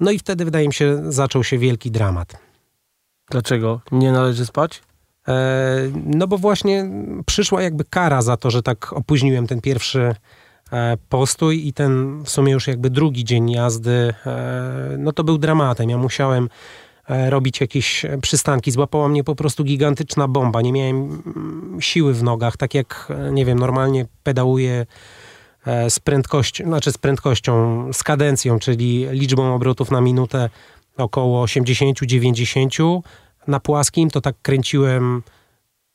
No 0.00 0.10
i 0.10 0.18
wtedy, 0.18 0.44
wydaje 0.44 0.66
mi 0.68 0.74
się, 0.74 1.12
zaczął 1.12 1.44
się 1.44 1.58
wielki 1.58 1.90
dramat. 1.90 2.36
Dlaczego? 3.30 3.80
Nie 3.92 4.12
należy 4.12 4.46
spać? 4.46 4.82
E, 5.28 5.76
no 6.06 6.26
bo 6.26 6.38
właśnie 6.38 6.90
przyszła 7.26 7.62
jakby 7.62 7.84
kara 7.84 8.22
za 8.22 8.36
to, 8.36 8.50
że 8.50 8.62
tak 8.62 8.92
opóźniłem 8.92 9.46
ten 9.46 9.60
pierwszy 9.60 10.14
e, 10.72 10.96
postój 11.08 11.66
i 11.66 11.72
ten 11.72 12.22
w 12.24 12.30
sumie 12.30 12.52
już 12.52 12.66
jakby 12.66 12.90
drugi 12.90 13.24
dzień 13.24 13.50
jazdy, 13.50 14.14
e, 14.26 14.96
no 14.98 15.12
to 15.12 15.24
był 15.24 15.38
dramatem. 15.38 15.90
Ja 15.90 15.98
musiałem 15.98 16.48
e, 17.08 17.30
robić 17.30 17.60
jakieś 17.60 18.06
przystanki. 18.22 18.70
Złapała 18.70 19.08
mnie 19.08 19.24
po 19.24 19.34
prostu 19.34 19.64
gigantyczna 19.64 20.28
bomba. 20.28 20.62
Nie 20.62 20.72
miałem 20.72 20.96
mm, 20.96 21.78
siły 21.80 22.14
w 22.14 22.22
nogach, 22.22 22.56
tak 22.56 22.74
jak, 22.74 23.08
nie 23.32 23.44
wiem, 23.44 23.58
normalnie 23.58 24.06
pedałuję 24.22 24.86
z 25.88 26.00
prędkością, 26.00 26.64
znaczy 26.64 26.92
z 26.92 26.98
prędkością, 26.98 27.84
z 27.92 28.02
kadencją, 28.02 28.58
czyli 28.58 29.06
liczbą 29.10 29.54
obrotów 29.54 29.90
na 29.90 30.00
minutę 30.00 30.50
około 30.96 31.44
80-90. 31.44 33.00
Na 33.46 33.60
płaskim 33.60 34.10
to 34.10 34.20
tak 34.20 34.36
kręciłem 34.42 35.22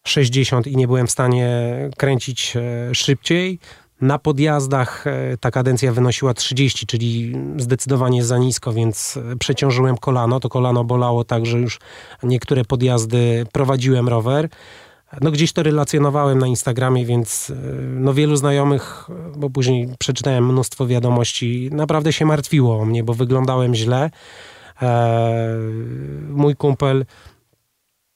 60 0.04 0.68
i 0.68 0.78
nie 0.78 0.88
byłem 0.88 1.08
w 1.08 1.12
stanie 1.12 1.50
kręcić 1.98 2.54
e, 2.56 2.96
szybciej. 2.96 3.60
Na 4.02 4.20
podjazdach 4.20 5.08
e, 5.08 5.38
ta 5.38 5.52
kadencja 5.52 5.94
wynosiła 5.94 6.34
30, 6.34 6.86
czyli 6.86 7.36
zdecydowanie 7.58 8.24
za 8.24 8.38
nisko, 8.38 8.74
więc 8.74 9.18
e, 9.18 9.36
przeciążyłem 9.36 9.98
kolano. 9.98 10.40
To 10.40 10.50
kolano 10.50 10.84
bolało 10.84 11.24
tak, 11.24 11.46
że 11.46 11.60
już 11.60 11.80
niektóre 12.24 12.66
podjazdy 12.66 13.46
prowadziłem 13.52 14.08
rower. 14.08 14.50
No 15.22 15.32
gdzieś 15.32 15.54
to 15.54 15.64
relacjonowałem 15.64 16.40
na 16.40 16.48
Instagramie, 16.48 17.06
więc 17.06 17.50
e, 17.50 17.56
no 17.82 18.14
wielu 18.14 18.36
znajomych, 18.36 19.08
bo 19.38 19.50
później 19.50 19.90
przeczytałem 20.00 20.46
mnóstwo 20.52 20.88
wiadomości, 20.88 21.70
naprawdę 21.72 22.14
się 22.14 22.26
martwiło 22.26 22.80
o 22.80 22.86
mnie, 22.86 23.04
bo 23.04 23.14
wyglądałem 23.14 23.76
źle. 23.76 24.10
E, 24.82 25.56
Mój 26.30 26.56
kumpel 26.56 27.06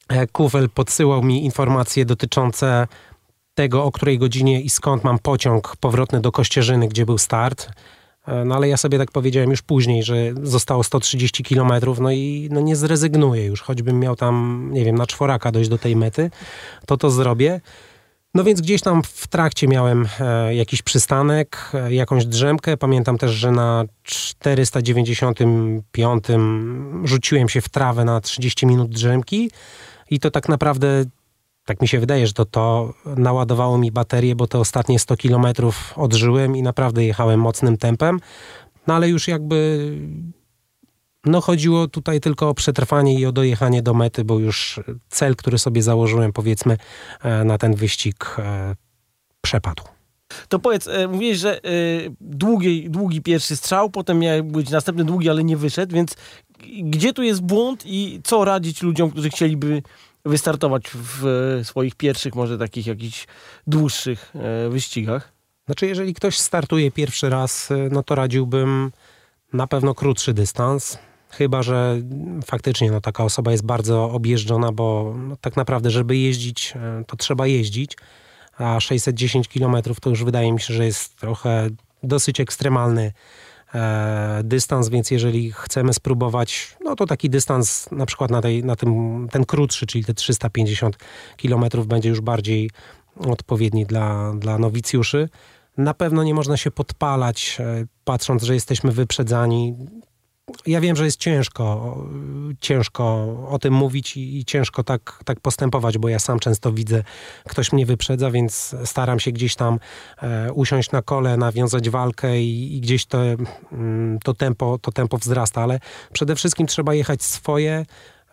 e, 0.09 0.27
Kufel 0.27 0.69
podsyłał 0.69 1.23
mi 1.23 1.45
informacje 1.45 2.05
dotyczące 2.05 2.87
tego, 3.55 3.83
o 3.83 3.91
której 3.91 4.19
godzinie 4.19 4.61
i 4.61 4.69
skąd 4.69 5.03
mam 5.03 5.19
pociąg 5.19 5.75
powrotny 5.75 6.21
do 6.21 6.31
Kościerzyny, 6.31 6.87
gdzie 6.87 7.05
był 7.05 7.17
start. 7.17 7.69
E, 8.27 8.45
No 8.45 8.55
ale 8.55 8.67
ja 8.67 8.77
sobie 8.77 8.97
tak 8.97 9.11
powiedziałem 9.11 9.49
już 9.49 9.61
później, 9.61 10.03
że 10.03 10.15
zostało 10.43 10.83
130 10.83 11.43
kilometrów, 11.43 11.99
no 11.99 12.11
i 12.11 12.49
no 12.51 12.61
nie 12.61 12.75
zrezygnuję 12.75 13.45
już, 13.45 13.61
choćbym 13.61 13.99
miał 13.99 14.15
tam, 14.15 14.69
nie 14.73 14.85
wiem, 14.85 14.95
na 14.95 15.07
czworaka 15.07 15.51
dojść 15.51 15.69
do 15.69 15.77
tej 15.77 15.95
mety, 15.95 16.31
to 16.85 16.97
to 16.97 17.09
zrobię. 17.09 17.61
No 18.35 18.43
więc 18.43 18.61
gdzieś 18.61 18.81
tam 18.81 19.03
w 19.03 19.27
trakcie 19.27 19.67
miałem 19.67 20.07
e, 20.19 20.55
jakiś 20.55 20.81
przystanek, 20.81 21.71
e, 21.73 21.93
jakąś 21.93 22.25
drzemkę. 22.25 22.77
Pamiętam 22.77 23.17
też, 23.17 23.31
że 23.31 23.51
na 23.51 23.85
495 24.03 26.25
rzuciłem 27.03 27.49
się 27.49 27.61
w 27.61 27.69
trawę 27.69 28.05
na 28.05 28.21
30 28.21 28.65
minut 28.65 28.89
drzemki 28.89 29.51
i 30.09 30.19
to 30.19 30.31
tak 30.31 30.49
naprawdę 30.49 31.05
tak 31.65 31.81
mi 31.81 31.87
się 31.87 31.99
wydaje, 31.99 32.27
że 32.27 32.33
to, 32.33 32.45
to 32.45 32.93
naładowało 33.05 33.77
mi 33.77 33.91
baterię, 33.91 34.35
bo 34.35 34.47
te 34.47 34.59
ostatnie 34.59 34.99
100 34.99 35.17
kilometrów 35.17 35.93
odżyłem 35.95 36.55
i 36.55 36.63
naprawdę 36.63 37.05
jechałem 37.05 37.39
mocnym 37.39 37.77
tempem. 37.77 38.19
No 38.87 38.93
ale 38.93 39.09
już 39.09 39.27
jakby 39.27 39.89
no 41.25 41.41
chodziło 41.41 41.87
tutaj 41.87 42.19
tylko 42.19 42.49
o 42.49 42.53
przetrwanie 42.53 43.19
i 43.19 43.25
o 43.25 43.31
dojechanie 43.31 43.81
do 43.81 43.93
mety, 43.93 44.23
bo 44.23 44.39
już 44.39 44.79
cel, 45.09 45.35
który 45.35 45.59
sobie 45.59 45.83
założyłem 45.83 46.33
powiedzmy 46.33 46.77
e, 47.21 47.43
na 47.43 47.57
ten 47.57 47.75
wyścig 47.75 48.35
e, 48.39 48.75
przepadł. 49.41 49.83
To 50.47 50.59
powiedz, 50.59 50.87
e, 50.87 51.07
mówiłeś, 51.07 51.37
że 51.37 51.61
długi, 52.21 52.89
długi 52.89 53.21
pierwszy 53.21 53.55
strzał, 53.55 53.89
potem 53.89 54.19
miał 54.19 54.43
być 54.43 54.69
następny 54.69 55.03
długi, 55.03 55.29
ale 55.29 55.43
nie 55.43 55.57
wyszedł, 55.57 55.95
więc 55.95 56.15
gdzie 56.83 57.13
tu 57.13 57.23
jest 57.23 57.41
błąd 57.41 57.83
i 57.85 58.21
co 58.23 58.45
radzić 58.45 58.81
ludziom, 58.81 59.11
którzy 59.11 59.29
chcieliby 59.29 59.81
wystartować 60.25 60.83
w 60.93 61.25
e, 61.59 61.65
swoich 61.65 61.95
pierwszych, 61.95 62.35
może 62.35 62.57
takich 62.57 62.87
jakichś 62.87 63.27
dłuższych 63.67 64.33
e, 64.35 64.69
wyścigach? 64.69 65.31
Znaczy, 65.65 65.87
jeżeli 65.87 66.13
ktoś 66.13 66.37
startuje 66.37 66.91
pierwszy 66.91 67.29
raz, 67.29 67.71
e, 67.71 67.75
no 67.91 68.03
to 68.03 68.15
radziłbym 68.15 68.91
na 69.53 69.67
pewno 69.67 69.95
krótszy 69.95 70.33
dystans. 70.33 70.97
Chyba, 71.29 71.63
że 71.63 72.01
faktycznie 72.45 72.91
no, 72.91 73.01
taka 73.01 73.23
osoba 73.23 73.51
jest 73.51 73.65
bardzo 73.65 74.11
objeżdżona, 74.11 74.71
bo 74.71 75.15
no, 75.17 75.35
tak 75.41 75.55
naprawdę, 75.55 75.91
żeby 75.91 76.17
jeździć, 76.17 76.73
to 77.07 77.15
trzeba 77.15 77.47
jeździć. 77.47 77.97
A 78.57 78.79
610 78.79 79.47
km 79.47 79.75
to 80.01 80.09
już 80.09 80.23
wydaje 80.23 80.51
mi 80.51 80.61
się, 80.61 80.73
że 80.73 80.85
jest 80.85 81.15
trochę 81.19 81.69
dosyć 82.03 82.39
ekstremalny 82.39 83.13
dystans, 84.43 84.89
więc 84.89 85.11
jeżeli 85.11 85.51
chcemy 85.51 85.93
spróbować, 85.93 86.77
no 86.83 86.95
to 86.95 87.05
taki 87.05 87.29
dystans 87.29 87.91
na 87.91 88.05
przykład 88.05 88.31
na, 88.31 88.41
tej, 88.41 88.63
na 88.63 88.75
tym, 88.75 89.27
ten 89.31 89.45
krótszy, 89.45 89.85
czyli 89.85 90.05
te 90.05 90.13
350 90.13 90.97
km 91.41 91.65
będzie 91.85 92.09
już 92.09 92.21
bardziej 92.21 92.69
odpowiedni 93.17 93.85
dla, 93.85 94.33
dla 94.33 94.57
nowicjuszy. 94.57 95.29
Na 95.77 95.93
pewno 95.93 96.23
nie 96.23 96.33
można 96.33 96.57
się 96.57 96.71
podpalać, 96.71 97.57
e, 97.59 97.85
patrząc, 98.03 98.43
że 98.43 98.53
jesteśmy 98.53 98.91
wyprzedzani. 98.91 99.75
Ja 100.65 100.81
wiem, 100.81 100.95
że 100.95 101.05
jest 101.05 101.19
ciężko, 101.19 101.97
ciężko 102.59 103.03
o 103.49 103.59
tym 103.59 103.73
mówić 103.73 104.17
i, 104.17 104.37
i 104.37 104.45
ciężko 104.45 104.83
tak, 104.83 105.19
tak 105.25 105.39
postępować, 105.39 105.97
bo 105.97 106.09
ja 106.09 106.19
sam 106.19 106.39
często 106.39 106.71
widzę, 106.71 107.03
ktoś 107.49 107.71
mnie 107.71 107.85
wyprzedza, 107.85 108.31
więc 108.31 108.75
staram 108.85 109.19
się 109.19 109.31
gdzieś 109.31 109.55
tam 109.55 109.79
e, 110.21 110.53
usiąść 110.53 110.91
na 110.91 111.01
kole, 111.01 111.37
nawiązać 111.37 111.89
walkę 111.89 112.41
i, 112.41 112.77
i 112.77 112.81
gdzieś 112.81 113.05
to, 113.05 113.19
mm, 113.71 114.19
to, 114.23 114.33
tempo, 114.33 114.79
to 114.81 114.91
tempo 114.91 115.17
wzrasta, 115.17 115.61
ale 115.61 115.79
przede 116.13 116.35
wszystkim 116.35 116.67
trzeba 116.67 116.93
jechać 116.93 117.23
swoje, 117.23 117.85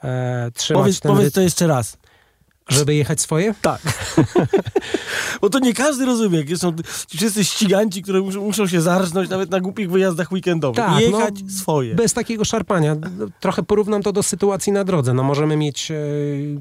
e, 0.05 0.51
trzymać 0.55 0.83
Powiedz, 0.83 1.01
ten 1.01 1.13
powiedz 1.13 1.35
to 1.35 1.41
jeszcze 1.41 1.67
raz. 1.67 1.97
Żeby 2.68 2.94
jechać 2.94 3.20
swoje? 3.20 3.55
Tak. 3.62 3.81
Bo 5.40 5.51
to 5.51 5.59
nie 5.59 5.75
każdy 5.75 6.07
rozumie. 6.07 6.57
Są 6.57 6.77
ci 7.07 7.18
wszyscy 7.18 7.44
ściganci, 7.44 8.03
które 8.03 8.20
muszą, 8.20 8.40
muszą 8.40 8.66
się 8.66 8.81
zarżnąć 8.81 9.31
nawet 9.31 9.51
na 9.51 9.61
głupich 9.61 9.90
wyjazdach 9.90 10.33
weekendowych. 10.33 10.77
Tak, 10.77 11.01
Jechać 11.01 11.35
no, 11.42 11.51
swoje. 11.51 11.94
Bez 11.94 12.12
takiego 12.12 12.44
szarpania. 12.44 12.96
Trochę 13.40 13.62
porównam 13.62 14.03
to 14.03 14.12
do 14.12 14.23
sytuacji 14.23 14.73
na 14.73 14.85
drodze. 14.85 15.14
No 15.14 15.23
możemy 15.23 15.57
mieć 15.57 15.90
e, 15.90 15.94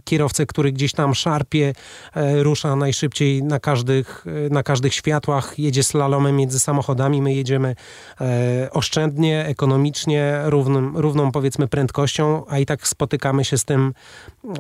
kierowcę, 0.04 0.46
który 0.46 0.72
gdzieś 0.72 0.94
tam 0.94 1.16
szarpie, 1.16 1.74
e, 2.16 2.44
rusza 2.44 2.76
najszybciej 2.76 3.44
na 3.44 3.60
każdych, 3.60 4.26
e, 4.48 4.50
na 4.50 4.64
każdych 4.64 4.94
światłach, 4.94 5.60
jedzie 5.60 5.84
slalomem 5.84 6.36
między 6.36 6.60
samochodami. 6.60 7.22
My 7.22 7.34
jedziemy 7.34 7.76
e, 8.22 8.70
oszczędnie, 8.72 9.46
ekonomicznie, 9.46 10.42
równym, 10.46 10.98
równą 10.98 11.32
powiedzmy 11.32 11.68
prędkością, 11.68 12.46
a 12.48 12.60
i 12.60 12.66
tak 12.66 12.88
spotykamy 12.88 13.46
się 13.46 13.58
z 13.58 13.66
tym, 13.66 13.94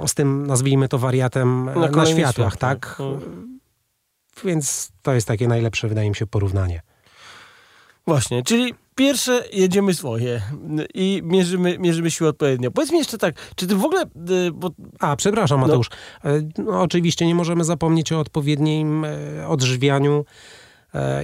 z 0.07 0.13
tym 0.13 0.47
nazwijmy 0.47 0.87
to 0.87 0.97
wariatem 0.97 1.38
e, 1.41 1.79
na, 1.79 1.89
kolejnych 1.89 2.25
światłach, 2.25 2.57
tak? 2.57 2.95
No. 2.99 3.19
Więc 4.45 4.91
to 5.01 5.13
jest 5.13 5.27
takie 5.27 5.47
najlepsze, 5.47 5.87
wydaje 5.87 6.09
mi 6.09 6.15
się, 6.15 6.27
porównanie. 6.27 6.81
Właśnie, 8.07 8.43
czyli 8.43 8.73
pierwsze 8.95 9.43
jedziemy 9.53 9.93
swoje 9.93 10.41
i 10.93 11.21
mierzymy, 11.23 11.79
mierzymy 11.79 12.11
siłę 12.11 12.29
odpowiednio. 12.29 12.71
Powiedz 12.71 12.91
mi 12.91 12.97
jeszcze 12.97 13.17
tak, 13.17 13.35
czy 13.55 13.67
ty 13.67 13.75
w 13.75 13.85
ogóle, 13.85 14.03
y, 14.47 14.51
bo 14.51 14.69
A, 14.99 15.15
przepraszam, 15.15 15.59
Mateusz. 15.59 15.89
E, 16.25 16.41
No, 16.57 16.81
oczywiście 16.81 17.25
nie 17.25 17.35
możemy 17.35 17.63
zapomnieć 17.63 18.11
o 18.11 18.19
odpowiednim 18.19 19.05
e, 19.05 19.47
odżywianiu 19.47 20.25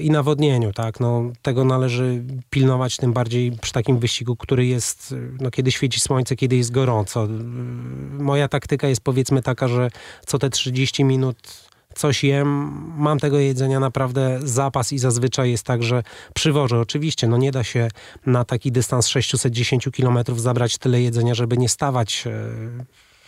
i 0.01 0.09
nawodnieniu, 0.09 0.73
tak? 0.73 0.99
No, 0.99 1.31
tego 1.41 1.63
należy 1.63 2.23
pilnować, 2.49 2.97
tym 2.97 3.13
bardziej 3.13 3.51
przy 3.51 3.73
takim 3.73 3.99
wyścigu, 3.99 4.35
który 4.35 4.65
jest, 4.65 5.11
e, 5.11 5.43
no, 5.43 5.51
kiedy 5.51 5.71
świeci 5.71 5.99
słońce, 5.99 6.35
kiedy 6.35 6.55
jest 6.55 6.71
gorąco. 6.71 7.23
E, 7.23 7.27
Moja 8.23 8.47
taktyka 8.47 8.87
jest 8.87 9.01
powiedzmy 9.01 9.41
taka, 9.41 9.67
że 9.67 9.89
co 10.25 10.39
te 10.39 10.49
30 10.49 11.03
minut 11.03 11.65
coś 11.95 12.23
jem, 12.23 12.47
mam 12.97 13.19
tego 13.19 13.39
jedzenia 13.39 13.79
naprawdę 13.79 14.39
zapas 14.43 14.93
i 14.93 14.99
zazwyczaj 14.99 15.51
jest 15.51 15.63
tak, 15.63 15.83
że 15.83 16.03
przywożę. 16.33 16.79
Oczywiście, 16.79 17.27
no 17.27 17.37
nie 17.37 17.51
da 17.51 17.63
się 17.63 17.87
na 18.25 18.45
taki 18.45 18.71
dystans 18.71 19.07
610 19.07 19.89
km 19.97 20.19
zabrać 20.35 20.77
tyle 20.77 21.01
jedzenia, 21.01 21.33
żeby 21.33 21.57
nie 21.57 21.69
stawać 21.69 22.23
e, 22.27 22.31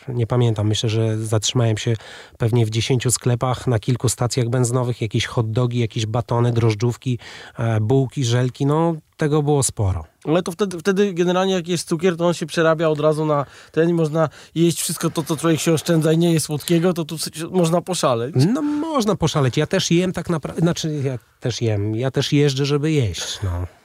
nie 0.10 0.28
pamiętam, 0.28 0.68
myślę, 0.68 0.90
że 0.90 1.18
zatrzymałem 1.18 1.78
się 1.78 1.94
pewnie 2.38 2.66
w 2.66 2.70
10 2.70 3.14
sklepach, 3.14 3.68
na 3.68 3.80
kilku 3.80 4.10
stacjach 4.10 4.50
benzynowych, 4.50 5.02
jakieś 5.02 5.26
hot 5.26 5.52
dogi, 5.52 5.80
jakieś 5.80 6.06
batony, 6.06 6.52
drożdżówki, 6.52 7.20
e, 7.58 7.80
bułki, 7.82 8.24
żelki, 8.24 8.66
no 8.66 8.96
tego 9.18 9.44
było 9.44 9.64
sporo. 9.64 10.06
ale 10.26 10.44
to 10.44 10.52
wtedy, 10.52 10.80
wtedy 10.80 11.14
generalnie 11.14 11.54
jak 11.54 11.68
jest 11.68 11.88
cukier, 11.88 12.18
to 12.18 12.28
on 12.28 12.34
się 12.34 12.46
przerabia 12.46 12.90
od 12.90 13.00
razu 13.00 13.26
na 13.26 13.46
ten 13.72 13.90
i 13.90 13.94
można 13.94 14.30
jeść 14.56 14.82
wszystko 14.82 15.10
to, 15.10 15.24
co 15.24 15.38
człowiek 15.38 15.60
się 15.60 15.74
oszczędza 15.74 16.14
i 16.14 16.18
nie 16.18 16.34
jest 16.34 16.46
słodkiego, 16.46 16.94
to 16.94 17.06
tu 17.06 17.16
można 17.52 17.82
poszaleć. 17.82 18.36
No 18.54 18.62
można 18.62 19.16
poszaleć, 19.16 19.58
ja 19.58 19.68
też 19.68 19.92
jem 19.92 20.14
tak 20.14 20.30
naprawdę, 20.30 20.62
znaczy 20.62 21.02
ja 21.04 21.18
też 21.40 21.62
jem, 21.62 21.96
ja 21.96 22.12
też 22.12 22.34
jeżdżę, 22.34 22.66
żeby 22.66 22.92
jeść, 22.92 23.40
no. 23.44 23.77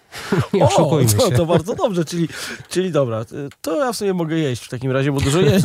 Nie 0.52 0.64
oszukujmy 0.64 1.12
to, 1.12 1.30
się. 1.30 1.36
to 1.36 1.46
bardzo 1.46 1.74
dobrze, 1.74 2.04
czyli, 2.04 2.28
czyli 2.68 2.92
dobra, 2.92 3.24
to 3.60 3.76
ja 3.84 3.92
w 3.92 3.96
sumie 3.96 4.14
mogę 4.14 4.36
jeść 4.36 4.64
w 4.64 4.68
takim 4.68 4.90
razie, 4.90 5.12
bo 5.12 5.20
dużo 5.20 5.40
jeść. 5.40 5.64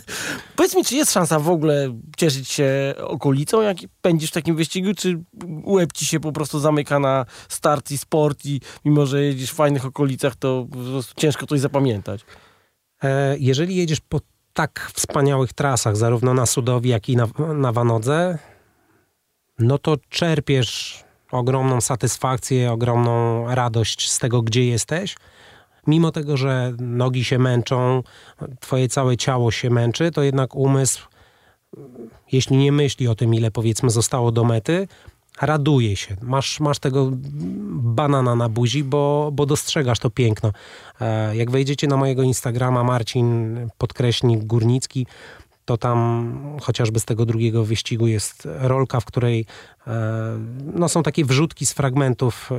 Powiedz 0.56 0.76
mi, 0.76 0.84
czy 0.84 0.94
jest 0.96 1.12
szansa 1.12 1.38
w 1.38 1.50
ogóle 1.50 1.94
cieszyć 2.16 2.48
się 2.48 2.94
okolicą, 2.98 3.62
jak 3.62 3.76
pędzisz 4.02 4.30
w 4.30 4.34
takim 4.34 4.56
wyścigu, 4.56 4.94
czy 4.94 5.24
łeb 5.64 5.92
ci 5.92 6.06
się 6.06 6.20
po 6.20 6.32
prostu 6.32 6.58
zamyka 6.58 6.98
na 6.98 7.26
start 7.48 7.90
i 7.90 7.98
sport 7.98 8.46
i 8.46 8.60
mimo, 8.84 9.06
że 9.06 9.22
jedziesz 9.22 9.50
w 9.50 9.54
fajnych 9.54 9.84
okolicach, 9.86 10.36
to 10.36 10.66
ciężko 11.16 11.46
coś 11.46 11.60
zapamiętać. 11.60 12.20
E, 13.02 13.36
Jeżeli 13.38 13.76
jedziesz 13.76 14.00
po 14.00 14.20
tak 14.52 14.90
wspaniałych 14.94 15.52
trasach, 15.52 15.96
zarówno 15.96 16.34
na 16.34 16.46
Sudowi, 16.46 16.88
jak 16.88 17.08
i 17.08 17.16
na, 17.16 17.26
na 17.54 17.72
Wanodze, 17.72 18.38
no 19.58 19.78
to 19.78 19.96
czerpiesz 20.08 21.04
ogromną 21.32 21.80
satysfakcję, 21.80 22.72
ogromną 22.72 23.44
radość 23.54 24.10
z 24.10 24.18
tego, 24.18 24.42
gdzie 24.42 24.66
jesteś. 24.66 25.16
Mimo 25.86 26.12
tego, 26.12 26.36
że 26.36 26.72
nogi 26.78 27.24
się 27.24 27.38
męczą, 27.38 28.02
twoje 28.60 28.88
całe 28.88 29.16
ciało 29.16 29.50
się 29.50 29.70
męczy, 29.70 30.10
to 30.10 30.22
jednak 30.22 30.54
umysł, 30.56 31.08
jeśli 32.32 32.56
nie 32.56 32.72
myśli 32.72 33.08
o 33.08 33.14
tym, 33.14 33.34
ile 33.34 33.50
powiedzmy 33.50 33.90
zostało 33.90 34.32
do 34.32 34.44
mety, 34.44 34.88
raduje 35.40 35.96
się. 35.96 36.16
Masz, 36.22 36.60
masz 36.60 36.78
tego 36.78 37.10
banana 37.72 38.36
na 38.36 38.48
buzi, 38.48 38.84
bo, 38.84 39.30
bo 39.32 39.46
dostrzegasz 39.46 39.98
to 39.98 40.10
piękno. 40.10 40.52
E, 41.00 41.36
Jak 41.36 41.50
wejdziecie 41.50 41.86
na 41.86 41.96
mojego 41.96 42.22
Instagrama 42.22 42.84
Marcin 42.84 43.58
podkreśnik 43.78 44.44
Górnicki, 44.44 45.06
to 45.66 45.76
tam 45.76 46.32
chociażby 46.62 47.00
z 47.00 47.04
tego 47.04 47.26
drugiego 47.26 47.64
wyścigu 47.64 48.06
jest 48.06 48.48
rolka, 48.58 49.00
w 49.00 49.04
której 49.04 49.46
e, 49.86 49.92
no, 50.74 50.88
są 50.88 51.02
takie 51.02 51.24
wrzutki 51.24 51.66
z 51.66 51.72
fragmentów 51.72 52.50
e, 52.52 52.56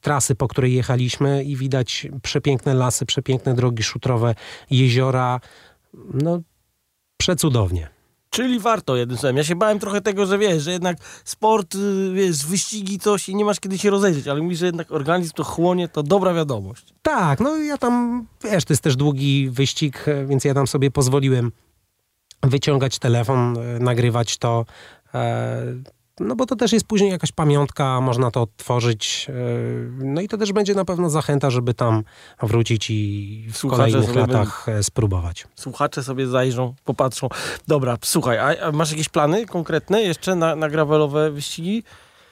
trasy, 0.00 0.34
po 0.34 0.48
której 0.48 0.74
jechaliśmy 0.74 1.44
i 1.44 1.56
widać 1.56 2.08
przepiękne 2.22 2.74
lasy, 2.74 3.06
przepiękne 3.06 3.54
drogi 3.54 3.82
szutrowe, 3.82 4.34
jeziora. 4.70 5.40
No, 6.14 6.40
przecudownie. 7.16 7.99
Czyli 8.30 8.58
warto 8.58 8.96
jednym 8.96 9.18
słowem. 9.18 9.36
Ja 9.36 9.44
się 9.44 9.56
bałem 9.56 9.78
trochę 9.78 10.00
tego, 10.00 10.26
że 10.26 10.38
wiesz, 10.38 10.62
że 10.62 10.72
jednak 10.72 10.96
sport, 11.24 11.74
y, 11.74 12.12
wiesz, 12.14 12.46
wyścigi 12.46 12.98
coś 12.98 13.28
i 13.28 13.34
nie 13.34 13.44
masz 13.44 13.60
kiedy 13.60 13.78
się 13.78 13.90
rozejrzeć, 13.90 14.28
ale 14.28 14.42
mówisz, 14.42 14.58
że 14.58 14.66
jednak 14.66 14.92
organizm 14.92 15.32
to 15.34 15.44
chłonie, 15.44 15.88
to 15.88 16.02
dobra 16.02 16.34
wiadomość. 16.34 16.94
Tak, 17.02 17.40
no 17.40 17.56
ja 17.56 17.78
tam, 17.78 18.26
wiesz, 18.44 18.64
to 18.64 18.72
jest 18.72 18.82
też 18.82 18.96
długi 18.96 19.50
wyścig, 19.50 20.08
e, 20.08 20.26
więc 20.26 20.44
ja 20.44 20.54
tam 20.54 20.66
sobie 20.66 20.90
pozwoliłem 20.90 21.52
wyciągać 22.42 22.98
telefon, 22.98 23.58
e, 23.58 23.78
nagrywać 23.78 24.38
to. 24.38 24.66
No 26.20 26.36
bo 26.36 26.46
to 26.46 26.56
też 26.56 26.72
jest 26.72 26.86
później 26.86 27.10
jakaś 27.10 27.32
pamiątka, 27.32 28.00
można 28.00 28.30
to 28.30 28.42
odtworzyć. 28.42 29.26
e, 29.28 29.32
No 30.04 30.20
i 30.20 30.28
to 30.28 30.36
też 30.38 30.52
będzie 30.52 30.74
na 30.74 30.84
pewno 30.84 31.10
zachęta, 31.10 31.50
żeby 31.50 31.74
tam 31.74 32.02
wrócić 32.42 32.90
i 32.90 33.46
w 33.52 33.56
Słuchacze 33.56 33.82
kolejnych 33.92 34.14
latach 34.16 34.68
e, 34.68 34.82
spróbować. 34.82 35.46
Słuchacze 35.54 36.02
sobie 36.02 36.26
zajrzą, 36.26 36.74
popatrzą. 36.84 37.28
Dobra, 37.68 37.96
słuchaj, 38.02 38.38
a, 38.38 38.66
a 38.66 38.72
masz 38.72 38.90
jakieś 38.90 39.08
plany 39.08 39.46
konkretne 39.46 40.02
jeszcze 40.02 40.34
na, 40.34 40.56
na 40.56 40.68
gravelowe 40.68 41.30
wyścigi? 41.30 41.82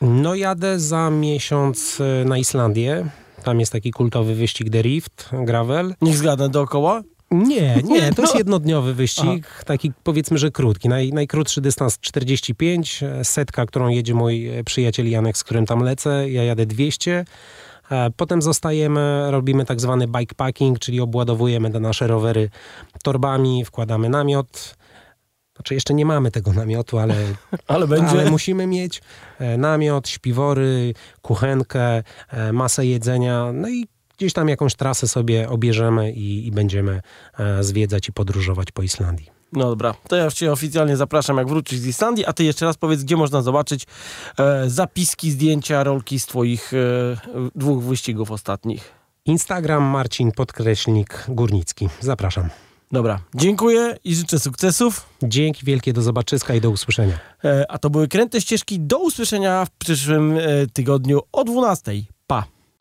No 0.01 0.35
jadę 0.35 0.81
za 0.81 1.11
miesiąc 1.11 1.99
e, 2.01 2.25
na 2.25 2.39
Islandię. 2.39 3.07
Tam 3.45 3.61
jest 3.61 3.73
taki 3.73 3.91
kultowy 3.91 4.35
wyścig 4.35 4.71
The 4.71 4.83
Rift, 4.83 5.31
gravel. 5.33 5.95
Niech 6.03 6.17
zgadnę 6.17 6.49
dookoła. 6.49 7.03
Nie, 7.31 7.77
nie, 7.85 8.13
to 8.13 8.23
jest 8.23 8.35
No. 8.35 8.39
jednodniowy 8.39 8.95
wyścig, 8.95 9.65
taki 9.67 9.93
powiedzmy, 10.03 10.39
że 10.39 10.51
krótki. 10.51 10.89
Naj, 10.89 11.13
najkrótszy 11.13 11.61
dystans 11.61 11.99
45, 12.01 13.03
e, 13.03 13.25
setka, 13.25 13.67
którą 13.67 13.89
jedzie 13.89 14.15
mój 14.15 14.49
e, 14.59 14.65
przyjaciel 14.65 15.11
Janek, 15.11 15.37
z 15.39 15.45
którym 15.45 15.67
tam 15.67 15.81
lecę, 15.81 16.31
ja 16.31 16.45
jadę 16.45 16.67
200. 16.67 17.25
E, 17.91 18.11
Potem 18.17 18.43
zostajemy, 18.43 19.31
robimy 19.31 19.65
tak 19.65 19.81
zwany 19.81 20.07
bikepacking, 20.09 20.79
czyli 20.79 21.01
obładowujemy 21.01 21.71
te 21.71 21.81
nasze 21.81 22.07
rowery 22.07 22.51
torbami, 23.03 23.65
wkładamy 23.65 24.09
namiot. 24.09 24.75
Znaczy 25.57 25.75
jeszcze 25.75 25.95
nie 25.95 26.05
mamy 26.07 26.31
tego 26.31 26.53
namiotu, 26.53 26.99
ale 26.99 27.15
Ale 27.67 27.87
będzie. 27.87 28.11
ale 28.11 28.31
musimy 28.31 28.67
mieć 28.67 29.03
namiot, 29.59 30.09
śpiwory, 30.09 30.95
kuchenkę, 31.23 32.03
masę 32.53 32.87
jedzenia, 32.87 33.51
no 33.53 33.69
i 33.69 33.87
gdzieś 34.19 34.33
tam 34.33 34.49
jakąś 34.49 34.75
trasę 34.75 35.09
sobie 35.09 35.49
obierzemy 35.49 36.13
i, 36.13 36.47
i 36.47 36.51
będziemy 36.51 37.01
e, 37.39 37.65
zwiedzać 37.65 38.09
i 38.09 38.13
podróżować 38.13 38.73
po 38.73 38.83
Islandii. 38.83 39.31
No 39.53 39.69
dobra, 39.69 39.95
to 40.09 40.17
ja 40.17 40.31
cię 40.31 40.53
oficjalnie 40.53 40.97
zapraszam, 40.97 41.37
jak 41.37 41.49
wrócisz 41.49 41.79
z 41.79 41.87
Islandii, 41.87 42.27
a 42.27 42.33
ty 42.33 42.45
jeszcze 42.45 42.67
raz 42.67 42.77
powiedz, 42.77 43.03
gdzie 43.03 43.17
można 43.17 43.43
zobaczyć 43.43 43.87
e, 44.39 44.71
zapiski, 44.71 45.31
zdjęcia, 45.31 45.85
rolki 45.85 46.21
z 46.21 46.27
twoich 46.27 46.73
e, 46.75 47.51
dwóch 47.55 47.83
wyścigów 47.83 48.31
ostatnich. 48.31 48.93
Instagram 49.25 49.83
Marcin 49.83 50.33
Podkreślnik 50.33 51.25
Górnicki. 51.29 51.89
Zapraszam. 52.01 52.49
Dobra, 52.93 53.21
dziękuję 53.35 53.97
i 54.05 54.15
życzę 54.15 54.39
sukcesów. 54.39 55.07
Dzięki 55.23 55.65
wielkie, 55.65 55.93
do 55.93 56.03
zobaczyska 56.03 56.55
i 56.55 56.61
do 56.61 56.71
usłyszenia. 56.71 57.19
E, 57.45 57.67
a 57.69 57.79
to 57.79 57.91
były 57.91 58.09
Kręte 58.09 58.41
Ścieżki. 58.41 58.81
Do 58.81 58.99
usłyszenia 58.99 59.65
w 59.65 59.71
przyszłym 59.71 60.39
e, 60.39 60.67
tygodniu 60.73 61.21
o 61.33 61.45
12. 61.45 61.93